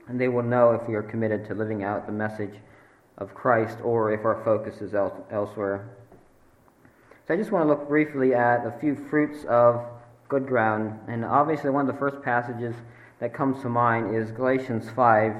and 0.07 0.19
they 0.19 0.27
will 0.27 0.41
know 0.41 0.71
if 0.71 0.87
we 0.87 0.95
are 0.95 1.03
committed 1.03 1.45
to 1.47 1.53
living 1.53 1.83
out 1.83 2.07
the 2.07 2.11
message 2.11 2.55
of 3.19 3.35
Christ 3.35 3.77
or 3.83 4.11
if 4.11 4.25
our 4.25 4.43
focus 4.43 4.81
is 4.81 4.95
el- 4.95 5.23
elsewhere. 5.29 5.87
So 7.27 7.35
I 7.35 7.37
just 7.37 7.51
want 7.51 7.63
to 7.63 7.69
look 7.69 7.87
briefly 7.87 8.33
at 8.33 8.65
a 8.65 8.73
few 8.79 8.95
fruits 9.11 9.45
of 9.45 9.85
good 10.29 10.47
ground. 10.47 10.99
And 11.07 11.23
obviously, 11.23 11.69
one 11.69 11.87
of 11.87 11.93
the 11.93 11.99
first 11.99 12.23
passages 12.23 12.73
that 13.19 13.35
comes 13.35 13.61
to 13.61 13.69
mind 13.69 14.15
is 14.15 14.31
Galatians 14.31 14.89
5 14.89 15.35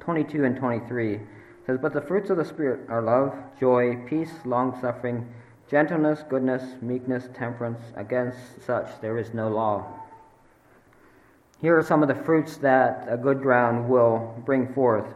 22 0.00 0.44
and 0.44 0.56
23 0.56 1.20
says, 1.70 1.78
But 1.80 1.92
the 1.92 2.00
fruits 2.00 2.30
of 2.30 2.36
the 2.36 2.44
Spirit 2.44 2.80
are 2.88 3.02
love, 3.02 3.34
joy, 3.58 3.96
peace, 4.06 4.32
long 4.44 4.78
suffering, 4.80 5.32
gentleness, 5.70 6.24
goodness, 6.28 6.62
meekness, 6.82 7.28
temperance. 7.34 7.80
Against 7.96 8.38
such 8.64 8.88
there 9.00 9.18
is 9.18 9.32
no 9.32 9.48
law. 9.48 9.86
Here 11.60 11.76
are 11.78 11.82
some 11.82 12.02
of 12.02 12.08
the 12.08 12.24
fruits 12.24 12.56
that 12.58 13.06
a 13.08 13.16
good 13.16 13.40
ground 13.42 13.88
will 13.88 14.34
bring 14.44 14.72
forth. 14.72 15.06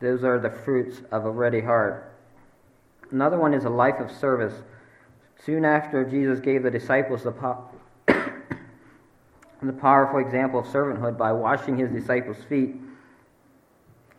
Those 0.00 0.24
are 0.24 0.38
the 0.38 0.50
fruits 0.50 1.02
of 1.10 1.26
a 1.26 1.30
ready 1.30 1.60
heart. 1.60 2.14
Another 3.10 3.36
one 3.36 3.52
is 3.52 3.64
a 3.64 3.70
life 3.70 3.98
of 3.98 4.10
service. 4.10 4.54
Soon 5.44 5.64
after 5.64 6.04
Jesus 6.04 6.38
gave 6.38 6.62
the 6.62 6.70
disciples 6.70 7.24
the, 7.24 7.32
po- 7.32 7.68
the 8.06 9.72
powerful 9.72 10.20
example 10.20 10.60
of 10.60 10.66
servanthood 10.66 11.18
by 11.18 11.32
washing 11.32 11.76
his 11.76 11.90
disciples' 11.90 12.42
feet, 12.48 12.76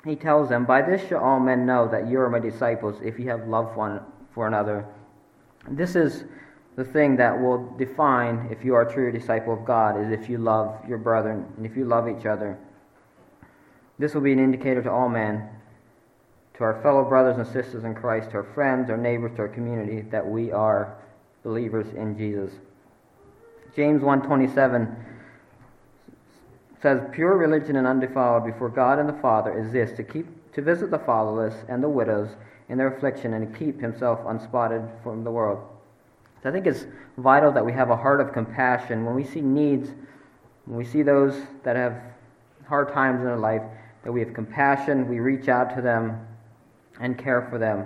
he 0.05 0.15
tells 0.15 0.49
them, 0.49 0.65
By 0.65 0.81
this 0.81 1.07
shall 1.07 1.23
all 1.23 1.39
men 1.39 1.65
know 1.65 1.87
that 1.87 2.07
you 2.07 2.19
are 2.19 2.29
my 2.29 2.39
disciples 2.39 2.99
if 3.03 3.19
you 3.19 3.29
have 3.29 3.47
love 3.47 3.75
one 3.75 4.01
for 4.33 4.47
another. 4.47 4.85
This 5.69 5.95
is 5.95 6.23
the 6.75 6.83
thing 6.83 7.17
that 7.17 7.39
will 7.39 7.75
define 7.77 8.47
if 8.49 8.65
you 8.65 8.73
are 8.75 8.87
a 8.87 8.91
true 8.91 9.11
disciple 9.11 9.53
of 9.53 9.65
God, 9.65 9.99
is 10.01 10.11
if 10.11 10.29
you 10.29 10.37
love 10.37 10.77
your 10.87 10.97
brethren 10.97 11.45
and 11.57 11.65
if 11.65 11.77
you 11.77 11.85
love 11.85 12.07
each 12.07 12.25
other. 12.25 12.57
This 13.99 14.15
will 14.15 14.21
be 14.21 14.31
an 14.31 14.39
indicator 14.39 14.81
to 14.81 14.91
all 14.91 15.09
men, 15.09 15.47
to 16.55 16.63
our 16.63 16.81
fellow 16.81 17.03
brothers 17.03 17.37
and 17.37 17.45
sisters 17.45 17.83
in 17.83 17.93
Christ, 17.93 18.31
to 18.31 18.37
our 18.37 18.53
friends, 18.55 18.89
our 18.89 18.97
neighbors, 18.97 19.35
to 19.35 19.43
our 19.43 19.47
community, 19.47 20.01
that 20.09 20.25
we 20.25 20.51
are 20.51 20.97
believers 21.43 21.87
in 21.95 22.17
Jesus. 22.17 22.53
James 23.75 24.01
127 24.01 24.95
says, 26.82 27.02
Pure 27.12 27.38
religion 27.38 27.76
and 27.76 27.88
undefiled 27.88 28.46
before 28.46 28.70
God 28.70 29.00
and 29.00 29.08
the 29.08 29.22
Father 29.22 29.58
is 29.58 29.72
this 29.72 29.91
to 29.98 30.04
keep 30.04 30.28
to 30.54 30.62
visit 30.62 30.91
the 30.91 31.00
fatherless 31.00 31.56
and 31.70 31.82
the 31.82 31.89
widows 31.89 32.30
in 32.70 32.78
their 32.78 32.94
affliction 32.94 33.34
and 33.34 33.54
to 33.54 33.60
keep 33.60 33.80
himself 33.80 34.20
unspotted 34.28 34.82
from 35.04 35.24
the 35.24 35.32
world. 35.32 35.60
So 36.44 36.50
I 36.50 36.52
think 36.52 36.65
it's 36.65 36.86
vital 37.17 37.52
that 37.52 37.65
we 37.65 37.72
have 37.72 37.89
a 37.89 37.96
heart 37.96 38.20
of 38.20 38.34
compassion 38.34 39.06
when 39.06 39.15
we 39.15 39.24
see 39.24 39.41
needs, 39.41 39.91
when 40.65 40.78
we 40.78 40.86
see 40.86 41.04
those 41.04 41.36
that 41.63 41.76
have 41.76 42.02
hard 42.67 42.91
times 42.94 43.20
in 43.20 43.26
their 43.26 43.38
life, 43.38 43.62
that 44.04 44.12
we 44.12 44.20
have 44.22 44.34
compassion, 44.34 45.08
we 45.08 45.20
reach 45.20 45.48
out 45.48 45.76
to 45.76 45.82
them 45.82 46.26
and 47.00 47.17
care 47.17 47.48
for 47.50 47.58
them. 47.58 47.86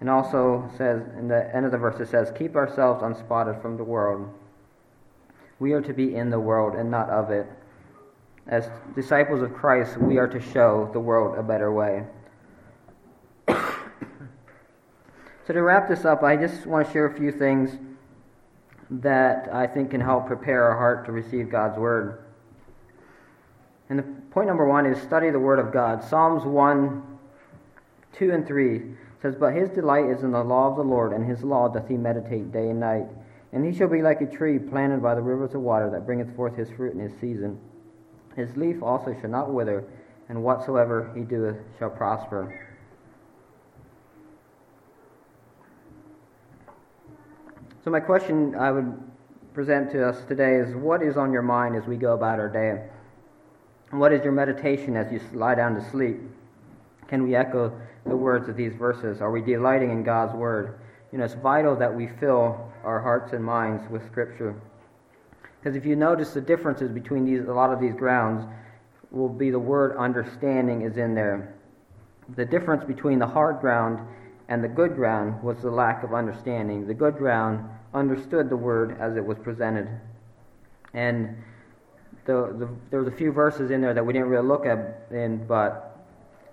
And 0.00 0.10
also 0.10 0.68
says 0.76 1.02
in 1.18 1.28
the 1.28 1.54
end 1.54 1.64
of 1.64 1.72
the 1.72 1.78
verse 1.78 2.00
it 2.00 2.08
says, 2.08 2.32
Keep 2.36 2.56
ourselves 2.56 3.02
unspotted 3.02 3.62
from 3.62 3.76
the 3.76 3.84
world. 3.84 4.28
We 5.60 5.72
are 5.72 5.80
to 5.80 5.92
be 5.94 6.14
in 6.14 6.30
the 6.30 6.40
world 6.40 6.74
and 6.74 6.90
not 6.90 7.08
of 7.10 7.30
it. 7.30 7.46
As 8.46 8.68
disciples 8.94 9.40
of 9.40 9.54
Christ, 9.54 9.96
we 9.96 10.18
are 10.18 10.28
to 10.28 10.40
show 10.40 10.90
the 10.92 11.00
world 11.00 11.38
a 11.38 11.42
better 11.42 11.72
way. 11.72 12.04
so, 13.48 15.52
to 15.52 15.62
wrap 15.62 15.88
this 15.88 16.04
up, 16.04 16.22
I 16.22 16.36
just 16.36 16.66
want 16.66 16.86
to 16.86 16.92
share 16.92 17.06
a 17.06 17.16
few 17.16 17.32
things 17.32 17.78
that 18.90 19.48
I 19.52 19.66
think 19.66 19.90
can 19.90 20.00
help 20.00 20.26
prepare 20.26 20.64
our 20.64 20.76
heart 20.76 21.06
to 21.06 21.12
receive 21.12 21.50
God's 21.50 21.78
Word. 21.78 22.22
And 23.88 23.98
the 23.98 24.02
point 24.30 24.48
number 24.48 24.68
one 24.68 24.84
is 24.84 25.00
study 25.00 25.30
the 25.30 25.38
Word 25.38 25.58
of 25.58 25.72
God. 25.72 26.04
Psalms 26.04 26.44
1, 26.44 27.02
2, 28.12 28.30
and 28.30 28.46
3 28.46 28.82
says, 29.22 29.36
But 29.36 29.54
his 29.54 29.70
delight 29.70 30.06
is 30.06 30.22
in 30.22 30.32
the 30.32 30.44
law 30.44 30.68
of 30.68 30.76
the 30.76 30.84
Lord, 30.84 31.14
and 31.14 31.26
his 31.26 31.42
law 31.42 31.68
doth 31.68 31.88
he 31.88 31.96
meditate 31.96 32.52
day 32.52 32.68
and 32.68 32.80
night. 32.80 33.06
And 33.54 33.64
he 33.64 33.76
shall 33.76 33.88
be 33.88 34.02
like 34.02 34.20
a 34.20 34.26
tree 34.26 34.58
planted 34.58 35.02
by 35.02 35.14
the 35.14 35.22
rivers 35.22 35.54
of 35.54 35.62
water 35.62 35.88
that 35.90 36.04
bringeth 36.04 36.34
forth 36.36 36.56
his 36.56 36.68
fruit 36.70 36.92
in 36.92 37.00
his 37.00 37.12
season. 37.20 37.58
His 38.36 38.56
leaf 38.56 38.82
also 38.82 39.16
shall 39.20 39.30
not 39.30 39.52
wither, 39.52 39.84
and 40.28 40.42
whatsoever 40.42 41.12
he 41.14 41.22
doeth 41.22 41.56
shall 41.78 41.90
prosper. 41.90 42.60
So, 47.84 47.90
my 47.90 48.00
question 48.00 48.54
I 48.54 48.70
would 48.70 48.98
present 49.52 49.92
to 49.92 50.08
us 50.08 50.24
today 50.24 50.56
is 50.56 50.74
what 50.74 51.02
is 51.02 51.16
on 51.16 51.32
your 51.32 51.42
mind 51.42 51.76
as 51.76 51.86
we 51.86 51.96
go 51.96 52.14
about 52.14 52.40
our 52.40 52.48
day? 52.48 52.82
What 53.90 54.12
is 54.12 54.24
your 54.24 54.32
meditation 54.32 54.96
as 54.96 55.12
you 55.12 55.20
lie 55.32 55.54
down 55.54 55.74
to 55.76 55.90
sleep? 55.90 56.16
Can 57.06 57.22
we 57.22 57.36
echo 57.36 57.72
the 58.06 58.16
words 58.16 58.48
of 58.48 58.56
these 58.56 58.72
verses? 58.74 59.20
Are 59.20 59.30
we 59.30 59.40
delighting 59.40 59.90
in 59.90 60.02
God's 60.02 60.34
Word? 60.34 60.78
You 61.12 61.18
know, 61.18 61.24
it's 61.24 61.34
vital 61.34 61.76
that 61.76 61.94
we 61.94 62.08
fill 62.18 62.72
our 62.82 63.00
hearts 63.00 63.32
and 63.32 63.44
minds 63.44 63.88
with 63.90 64.04
Scripture. 64.06 64.60
Because 65.64 65.78
if 65.78 65.86
you 65.86 65.96
notice 65.96 66.34
the 66.34 66.42
differences 66.42 66.90
between 66.90 67.24
these, 67.24 67.40
a 67.48 67.54
lot 67.54 67.72
of 67.72 67.80
these 67.80 67.94
grounds, 67.94 68.46
will 69.10 69.30
be 69.30 69.50
the 69.50 69.58
word 69.58 69.96
understanding 69.96 70.82
is 70.82 70.98
in 70.98 71.14
there. 71.14 71.54
The 72.36 72.44
difference 72.44 72.84
between 72.84 73.18
the 73.18 73.26
hard 73.26 73.60
ground 73.60 74.06
and 74.50 74.62
the 74.62 74.68
good 74.68 74.94
ground 74.94 75.42
was 75.42 75.62
the 75.62 75.70
lack 75.70 76.04
of 76.04 76.12
understanding. 76.12 76.86
The 76.86 76.92
good 76.92 77.16
ground 77.16 77.66
understood 77.94 78.50
the 78.50 78.56
word 78.58 78.98
as 79.00 79.16
it 79.16 79.24
was 79.24 79.38
presented. 79.38 79.88
And 80.92 81.34
the, 82.26 82.54
the, 82.58 82.68
there 82.90 83.00
was 83.00 83.08
a 83.08 83.16
few 83.16 83.32
verses 83.32 83.70
in 83.70 83.80
there 83.80 83.94
that 83.94 84.04
we 84.04 84.12
didn't 84.12 84.28
really 84.28 84.46
look 84.46 84.66
at, 84.66 85.06
in, 85.12 85.46
but 85.46 86.04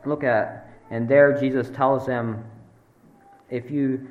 look 0.05 0.23
at. 0.23 0.69
And 0.89 1.09
there 1.09 1.37
Jesus 1.37 1.69
tells 1.71 2.05
them, 2.05 2.45
if 3.49 3.69
you 3.69 4.07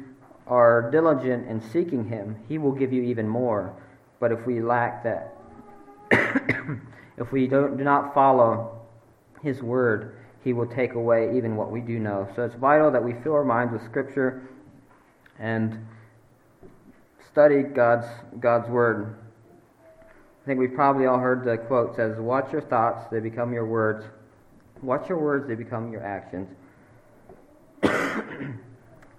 are 0.47 0.91
diligent 0.91 1.49
in 1.49 1.63
seeking 1.63 2.07
him, 2.07 2.37
he 2.51 2.59
will 2.59 2.73
give 2.73 2.93
you 2.93 3.03
even 3.05 3.27
more. 3.27 3.75
But 4.21 4.33
if 4.33 4.47
we 4.47 4.61
lack 4.61 5.03
that, 5.03 5.35
if 7.17 7.33
we 7.33 7.49
don't, 7.49 7.79
do 7.79 7.85
not 7.85 8.13
follow 8.15 8.79
His 9.43 9.63
word, 9.63 10.15
He 10.45 10.53
will 10.53 10.67
take 10.67 10.93
away 10.93 11.37
even 11.37 11.57
what 11.57 11.73
we 11.73 11.81
do 11.81 11.99
know. 11.99 12.29
So 12.37 12.45
it's 12.45 12.55
vital 12.55 12.91
that 12.91 13.03
we 13.03 13.15
fill 13.25 13.33
our 13.33 13.45
minds 13.45 13.73
with 13.73 13.83
Scripture 13.83 14.43
and 15.39 15.87
study 17.33 17.63
God's 17.63 18.07
God's 18.41 18.69
word. 18.69 19.17
I 20.43 20.47
think 20.47 20.61
we've 20.61 20.75
probably 20.75 21.07
all 21.07 21.19
heard 21.19 21.45
the 21.45 21.57
quote 21.57 21.97
says, 21.97 22.19
"Watch 22.19 22.53
your 22.53 22.63
thoughts; 22.63 23.07
they 23.11 23.21
become 23.21 23.55
your 23.55 23.67
words. 23.67 24.05
Watch 24.83 25.09
your 25.09 25.19
words; 25.19 25.49
they 25.49 25.55
become 25.55 25.91
your 25.91 26.03
actions. 26.03 26.49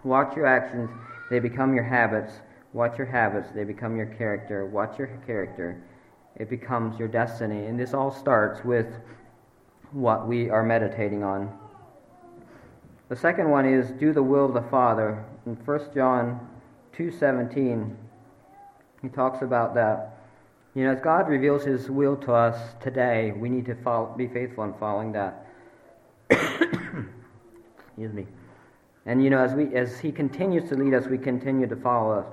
Watch 0.04 0.36
your 0.36 0.46
actions; 0.46 0.92
they 1.32 1.40
become 1.40 1.74
your 1.74 1.84
habits." 1.86 2.34
Watch 2.73 2.97
your 2.97 3.07
habits, 3.07 3.49
they 3.53 3.63
become 3.63 3.97
your 3.97 4.05
character. 4.05 4.65
Watch 4.65 4.97
your 4.97 5.07
character, 5.25 5.81
it 6.38 6.49
becomes 6.49 6.97
your 6.97 7.07
destiny. 7.07 7.65
And 7.65 7.79
this 7.79 7.93
all 7.93 8.12
starts 8.12 8.63
with 8.63 8.88
what 9.91 10.27
we 10.27 10.49
are 10.49 10.63
meditating 10.63 11.23
on. 11.23 11.51
The 13.10 13.15
second 13.15 13.49
one 13.49 13.65
is 13.65 13.91
do 13.91 14.13
the 14.13 14.23
will 14.23 14.45
of 14.45 14.53
the 14.53 14.62
Father. 14.69 15.25
In 15.45 15.57
1 15.57 15.93
John 15.93 16.47
2:17, 16.93 17.93
he 19.01 19.10
talks 19.10 19.41
about 19.41 19.73
that. 19.75 20.17
You 20.73 20.86
know, 20.86 20.91
as 20.91 21.01
God 21.01 21.27
reveals 21.27 21.65
his 21.65 21.89
will 21.89 22.15
to 22.17 22.34
us 22.34 22.75
today, 22.79 23.34
we 23.34 23.49
need 23.49 23.65
to 23.65 23.75
follow, 23.75 24.13
be 24.15 24.27
faithful 24.27 24.63
in 24.63 24.73
following 24.75 25.12
that. 25.12 25.45
Excuse 26.29 28.13
me. 28.13 28.27
And 29.05 29.21
you 29.21 29.29
know, 29.29 29.39
as 29.39 29.53
we 29.53 29.75
as 29.75 29.99
he 29.99 30.13
continues 30.13 30.69
to 30.69 30.75
lead 30.75 30.93
us, 30.93 31.07
we 31.07 31.17
continue 31.17 31.67
to 31.67 31.75
follow 31.75 32.19
us. 32.19 32.25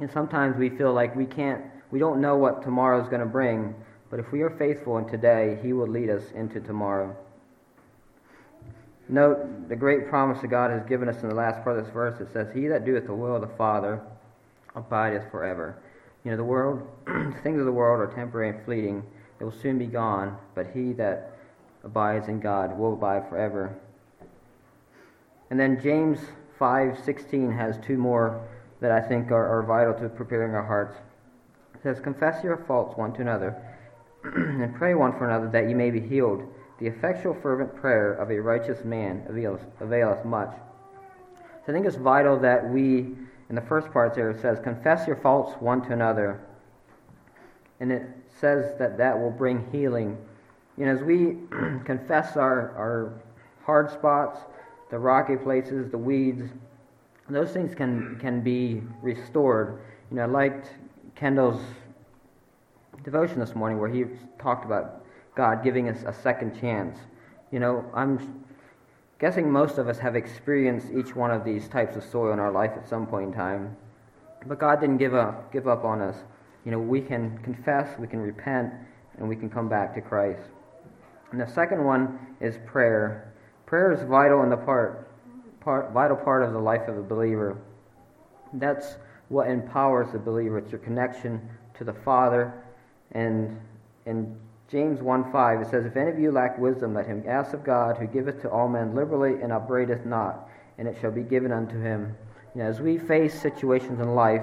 And 0.00 0.10
sometimes 0.10 0.56
we 0.56 0.70
feel 0.70 0.92
like 0.92 1.14
we 1.14 1.26
can't, 1.26 1.62
we 1.90 1.98
don't 1.98 2.20
know 2.20 2.36
what 2.36 2.62
tomorrow 2.62 3.02
is 3.02 3.08
going 3.08 3.20
to 3.20 3.26
bring. 3.26 3.74
But 4.10 4.20
if 4.20 4.32
we 4.32 4.42
are 4.42 4.50
faithful 4.50 4.98
in 4.98 5.08
today, 5.08 5.58
He 5.62 5.72
will 5.72 5.86
lead 5.86 6.10
us 6.10 6.22
into 6.34 6.60
tomorrow. 6.60 7.16
Note 9.08 9.68
the 9.68 9.76
great 9.76 10.08
promise 10.08 10.40
that 10.40 10.48
God 10.48 10.70
has 10.70 10.84
given 10.88 11.08
us 11.08 11.22
in 11.22 11.28
the 11.28 11.34
last 11.34 11.62
part 11.62 11.78
of 11.78 11.84
this 11.84 11.92
verse. 11.92 12.20
It 12.20 12.32
says, 12.32 12.48
He 12.54 12.66
that 12.68 12.84
doeth 12.84 13.06
the 13.06 13.14
will 13.14 13.34
of 13.34 13.42
the 13.42 13.56
Father 13.56 14.00
abideth 14.74 15.30
forever. 15.30 15.76
You 16.24 16.30
know, 16.30 16.36
the 16.38 16.44
world, 16.44 16.88
things 17.42 17.60
of 17.60 17.66
the 17.66 17.72
world 17.72 18.00
are 18.00 18.12
temporary 18.14 18.48
and 18.50 18.64
fleeting. 18.64 19.02
They 19.38 19.44
will 19.44 19.52
soon 19.52 19.78
be 19.78 19.86
gone, 19.86 20.38
but 20.54 20.68
he 20.72 20.92
that 20.94 21.36
abides 21.82 22.28
in 22.28 22.40
God 22.40 22.78
will 22.78 22.94
abide 22.94 23.28
forever. 23.28 23.76
And 25.50 25.60
then 25.60 25.80
James 25.80 26.18
5:16 26.58 27.54
has 27.54 27.76
two 27.78 27.98
more 27.98 28.40
that 28.84 28.92
I 28.92 29.00
think 29.00 29.30
are, 29.30 29.48
are 29.48 29.62
vital 29.62 29.94
to 29.94 30.14
preparing 30.14 30.54
our 30.54 30.62
hearts. 30.62 30.94
It 31.74 31.82
says, 31.82 32.00
Confess 32.00 32.44
your 32.44 32.58
faults 32.66 32.98
one 32.98 33.14
to 33.14 33.22
another, 33.22 33.56
and 34.24 34.74
pray 34.74 34.94
one 34.94 35.12
for 35.12 35.26
another 35.26 35.48
that 35.52 35.70
you 35.70 35.74
may 35.74 35.90
be 35.90 36.00
healed. 36.00 36.42
The 36.80 36.88
effectual, 36.88 37.34
fervent 37.40 37.74
prayer 37.74 38.12
of 38.12 38.30
a 38.30 38.38
righteous 38.38 38.84
man 38.84 39.24
availeth 39.80 40.24
much. 40.26 40.54
So 41.64 41.68
I 41.68 41.72
think 41.72 41.86
it's 41.86 41.96
vital 41.96 42.38
that 42.40 42.68
we, 42.68 43.16
in 43.48 43.54
the 43.54 43.62
first 43.62 43.90
part 43.90 44.14
there, 44.14 44.30
it 44.32 44.42
says, 44.42 44.58
Confess 44.62 45.06
your 45.06 45.16
faults 45.16 45.54
one 45.60 45.80
to 45.86 45.94
another. 45.94 46.46
And 47.80 47.90
it 47.90 48.02
says 48.38 48.78
that 48.78 48.98
that 48.98 49.18
will 49.18 49.30
bring 49.30 49.66
healing. 49.72 50.18
You 50.76 50.84
know, 50.84 50.92
as 50.92 51.02
we 51.02 51.38
confess 51.86 52.36
our, 52.36 52.76
our 52.76 53.22
hard 53.64 53.90
spots, 53.90 54.40
the 54.90 54.98
rocky 54.98 55.36
places, 55.36 55.90
the 55.90 55.96
weeds, 55.96 56.50
those 57.28 57.52
things 57.52 57.74
can, 57.74 58.18
can 58.20 58.42
be 58.42 58.82
restored. 59.02 59.80
You 60.10 60.16
know, 60.16 60.22
I 60.22 60.26
liked 60.26 60.70
Kendall's 61.14 61.60
devotion 63.02 63.38
this 63.38 63.54
morning 63.54 63.78
where 63.78 63.88
he 63.88 64.04
talked 64.38 64.64
about 64.64 65.04
God 65.34 65.64
giving 65.64 65.88
us 65.88 66.04
a 66.06 66.12
second 66.12 66.58
chance. 66.60 66.98
You 67.50 67.60
know, 67.60 67.84
I'm 67.94 68.44
guessing 69.18 69.50
most 69.50 69.78
of 69.78 69.88
us 69.88 69.98
have 69.98 70.16
experienced 70.16 70.88
each 70.96 71.16
one 71.16 71.30
of 71.30 71.44
these 71.44 71.68
types 71.68 71.96
of 71.96 72.04
soil 72.04 72.32
in 72.32 72.38
our 72.38 72.52
life 72.52 72.72
at 72.76 72.88
some 72.88 73.06
point 73.06 73.28
in 73.28 73.32
time. 73.32 73.76
But 74.46 74.58
God 74.58 74.80
didn't 74.80 74.98
give 74.98 75.14
up, 75.14 75.52
give 75.52 75.66
up 75.66 75.84
on 75.84 76.02
us. 76.02 76.16
You 76.64 76.70
know, 76.70 76.78
we 76.78 77.00
can 77.00 77.38
confess, 77.38 77.98
we 77.98 78.06
can 78.06 78.20
repent, 78.20 78.72
and 79.18 79.28
we 79.28 79.36
can 79.36 79.48
come 79.48 79.68
back 79.68 79.94
to 79.94 80.00
Christ. 80.00 80.42
And 81.32 81.40
the 81.40 81.46
second 81.46 81.84
one 81.84 82.18
is 82.40 82.58
prayer. 82.66 83.32
Prayer 83.66 83.92
is 83.92 84.02
vital 84.08 84.42
in 84.42 84.50
the 84.50 84.56
part, 84.56 85.03
part 85.64 85.92
vital 85.92 86.16
part 86.16 86.42
of 86.42 86.52
the 86.52 86.58
life 86.58 86.88
of 86.88 86.98
a 86.98 87.02
believer. 87.02 87.56
That's 88.52 88.96
what 89.28 89.48
empowers 89.48 90.12
the 90.12 90.18
believer. 90.18 90.58
It's 90.58 90.70
your 90.70 90.80
connection 90.80 91.40
to 91.78 91.84
the 91.84 91.92
Father. 91.92 92.52
And 93.12 93.58
in 94.06 94.36
James 94.70 95.00
1 95.00 95.32
5, 95.32 95.62
it 95.62 95.70
says, 95.70 95.86
If 95.86 95.96
any 95.96 96.10
of 96.10 96.18
you 96.18 96.30
lack 96.30 96.58
wisdom, 96.58 96.94
let 96.94 97.06
him 97.06 97.24
ask 97.26 97.52
of 97.52 97.64
God, 97.64 97.96
who 97.96 98.06
giveth 98.06 98.42
to 98.42 98.50
all 98.50 98.68
men 98.68 98.94
liberally 98.94 99.42
and 99.42 99.52
upbraideth 99.52 100.04
not, 100.04 100.48
and 100.78 100.86
it 100.86 100.96
shall 101.00 101.10
be 101.10 101.22
given 101.22 101.52
unto 101.52 101.80
him. 101.80 102.14
You 102.54 102.62
know, 102.62 102.68
as 102.68 102.80
we 102.80 102.98
face 102.98 103.40
situations 103.40 104.00
in 104.00 104.14
life, 104.14 104.42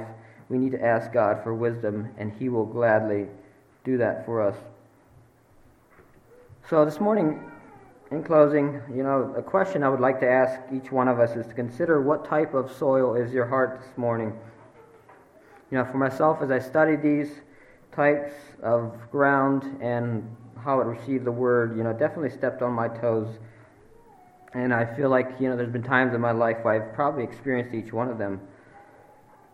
we 0.50 0.58
need 0.58 0.74
to 0.74 0.84
ask 0.84 1.14
God 1.14 1.42
for 1.44 1.54
wisdom, 1.54 2.10
and 2.18 2.34
He 2.34 2.50
will 2.50 2.66
gladly 2.66 3.28
do 3.86 3.98
that 3.98 4.26
for 4.26 4.42
us. 4.42 4.56
So, 6.70 6.84
this 6.84 7.00
morning, 7.00 7.51
in 8.12 8.24
closing, 8.24 8.82
you 8.94 9.04
know, 9.04 9.34
a 9.38 9.42
question 9.42 9.84
I 9.84 9.90
would 9.90 10.02
like 10.02 10.20
to 10.20 10.30
ask 10.30 10.60
each 10.74 10.92
one 10.92 11.08
of 11.08 11.20
us 11.20 11.32
is 11.38 11.48
to 11.48 11.54
consider 11.54 12.02
what 12.02 12.26
type 12.26 12.54
of 12.54 12.70
soil 12.74 13.16
is 13.16 13.32
your 13.32 13.46
heart 13.46 13.80
this 13.82 13.98
morning. 13.98 14.34
You 15.72 15.78
know, 15.78 15.86
for 15.86 15.98
myself, 15.98 16.42
as 16.42 16.52
I 16.52 16.60
studied 16.60 17.02
these 17.02 17.30
types 17.94 18.34
of 18.62 18.94
ground 19.12 19.64
and 19.82 20.36
how 20.62 20.82
it 20.82 20.86
received 20.86 21.24
the 21.24 21.32
word, 21.32 21.78
you 21.78 21.84
know, 21.84 21.94
definitely 21.94 22.32
stepped 22.32 22.62
on 22.62 22.74
my 22.74 22.90
toes. 22.90 23.40
And 24.54 24.74
I 24.74 24.84
feel 24.96 25.10
like, 25.10 25.30
you 25.40 25.48
know, 25.50 25.56
there's 25.56 25.72
been 25.72 25.82
times 25.82 26.14
in 26.14 26.20
my 26.20 26.34
life 26.34 26.58
where 26.64 26.74
I've 26.74 26.94
probably 26.94 27.24
experienced 27.24 27.74
each 27.74 27.94
one 27.94 28.10
of 28.10 28.18
them. 28.18 28.42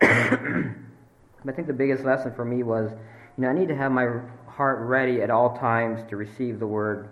I 0.00 1.52
think 1.52 1.68
the 1.68 1.72
biggest 1.72 2.04
lesson 2.04 2.34
for 2.34 2.44
me 2.44 2.64
was, 2.64 2.90
you 3.36 3.42
know, 3.42 3.50
I 3.50 3.52
need 3.52 3.68
to 3.68 3.76
have 3.76 3.92
my 3.92 4.08
heart 4.48 4.80
ready 4.80 5.22
at 5.22 5.30
all 5.30 5.56
times 5.56 6.00
to 6.10 6.16
receive 6.16 6.58
the 6.58 6.66
word. 6.66 7.10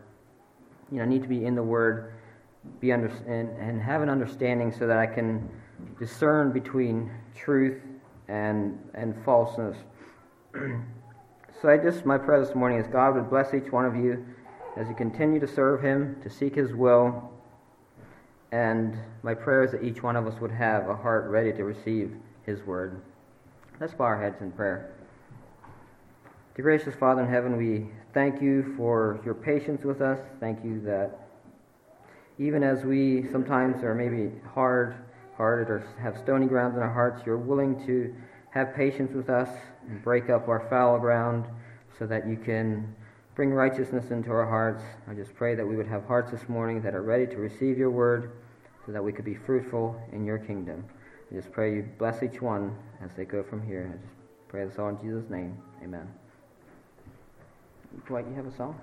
You 0.91 0.99
know, 0.99 1.05
need 1.05 1.23
to 1.23 1.29
be 1.29 1.45
in 1.45 1.55
the 1.55 1.63
word, 1.63 2.15
be 2.81 2.93
under, 2.93 3.09
and, 3.27 3.51
and 3.59 3.83
have 3.83 4.03
an 4.03 4.09
understanding 4.09 4.73
so 4.73 4.87
that 4.87 4.99
I 4.99 5.07
can 5.07 5.49
discern 5.99 6.53
between 6.53 7.11
truth 7.35 7.81
and 8.29 8.79
and 8.95 9.15
falseness. 9.25 9.77
so 11.61 11.69
I 11.69 11.77
just 11.77 12.05
my 12.05 12.19
prayer 12.19 12.45
this 12.45 12.55
morning 12.55 12.79
is 12.79 12.87
God 12.87 13.15
would 13.15 13.31
bless 13.31 13.55
each 13.55 13.71
one 13.71 13.85
of 13.85 13.97
you 13.97 14.25
as 14.77 14.89
you 14.89 14.95
continue 14.95 15.41
to 15.41 15.47
serve 15.47 15.83
Him, 15.83 16.17
to 16.23 16.31
seek 16.31 16.55
His 16.55 16.73
will, 16.73 17.31
and 18.53 18.97
my 19.23 19.35
prayer 19.35 19.65
is 19.65 19.73
that 19.73 19.83
each 19.83 20.03
one 20.03 20.17
of 20.17 20.27
us 20.27 20.41
would 20.41 20.51
have 20.51 20.89
a 20.89 20.95
heart 20.95 21.29
ready 21.31 21.53
to 21.53 21.65
receive 21.65 22.15
His 22.45 22.63
word. 22.63 23.01
Let's 23.81 23.95
bow 23.95 24.05
our 24.05 24.23
heads 24.23 24.41
in 24.41 24.53
prayer. 24.53 24.93
Dear 26.55 26.63
gracious 26.63 26.95
Father 26.95 27.23
in 27.23 27.29
heaven, 27.29 27.57
we 27.57 27.91
thank 28.17 28.41
you 28.41 28.73
for 28.79 29.21
your 29.27 29.35
patience 29.35 29.85
with 29.85 30.01
us. 30.01 30.19
Thank 30.41 30.65
you 30.65 30.81
that 30.87 31.29
even 32.39 32.63
as 32.63 32.83
we 32.83 33.27
sometimes 33.31 33.85
are 33.85 33.95
maybe 33.95 34.33
hard 34.55 34.97
hearted 35.37 35.69
or 35.69 35.87
have 36.01 36.17
stony 36.17 36.47
ground 36.47 36.75
in 36.75 36.83
our 36.83 36.91
hearts, 36.91 37.21
you're 37.27 37.37
willing 37.37 37.77
to 37.85 38.15
have 38.53 38.75
patience 38.75 39.13
with 39.13 39.29
us 39.29 39.51
and 39.87 40.03
break 40.03 40.31
up 40.31 40.49
our 40.49 40.67
fallow 40.71 40.99
ground 40.99 41.45
so 41.99 42.07
that 42.07 42.27
you 42.27 42.39
can 42.39 42.97
bring 43.35 43.51
righteousness 43.51 44.11
into 44.11 44.31
our 44.31 44.47
hearts. 44.47 44.83
I 45.07 45.13
just 45.13 45.35
pray 45.35 45.55
that 45.55 45.67
we 45.67 45.77
would 45.77 45.87
have 45.87 46.07
hearts 46.07 46.31
this 46.31 46.49
morning 46.49 46.81
that 46.81 46.95
are 46.95 47.03
ready 47.03 47.27
to 47.27 47.37
receive 47.37 47.77
your 47.77 47.91
word 47.91 48.33
so 48.87 48.93
that 48.93 49.05
we 49.05 49.13
could 49.13 49.27
be 49.27 49.35
fruitful 49.35 49.95
in 50.15 50.25
your 50.25 50.39
kingdom. 50.39 50.87
I 51.31 51.35
just 51.35 51.53
pray 51.53 51.75
you 51.75 51.87
bless 51.99 52.23
each 52.23 52.41
one 52.41 52.75
as 53.05 53.11
they 53.15 53.27
go 53.27 53.43
from 53.43 53.61
here. 53.67 53.93
I 53.93 54.03
just 54.03 54.17
pray 54.49 54.65
this 54.65 54.79
all 54.79 54.89
in 54.89 54.97
Jesus' 55.03 55.29
name. 55.29 55.59
Amen. 55.85 56.09
Dwight, 58.05 58.27
you 58.29 58.35
have 58.35 58.47
a 58.47 58.57
song? 58.57 58.79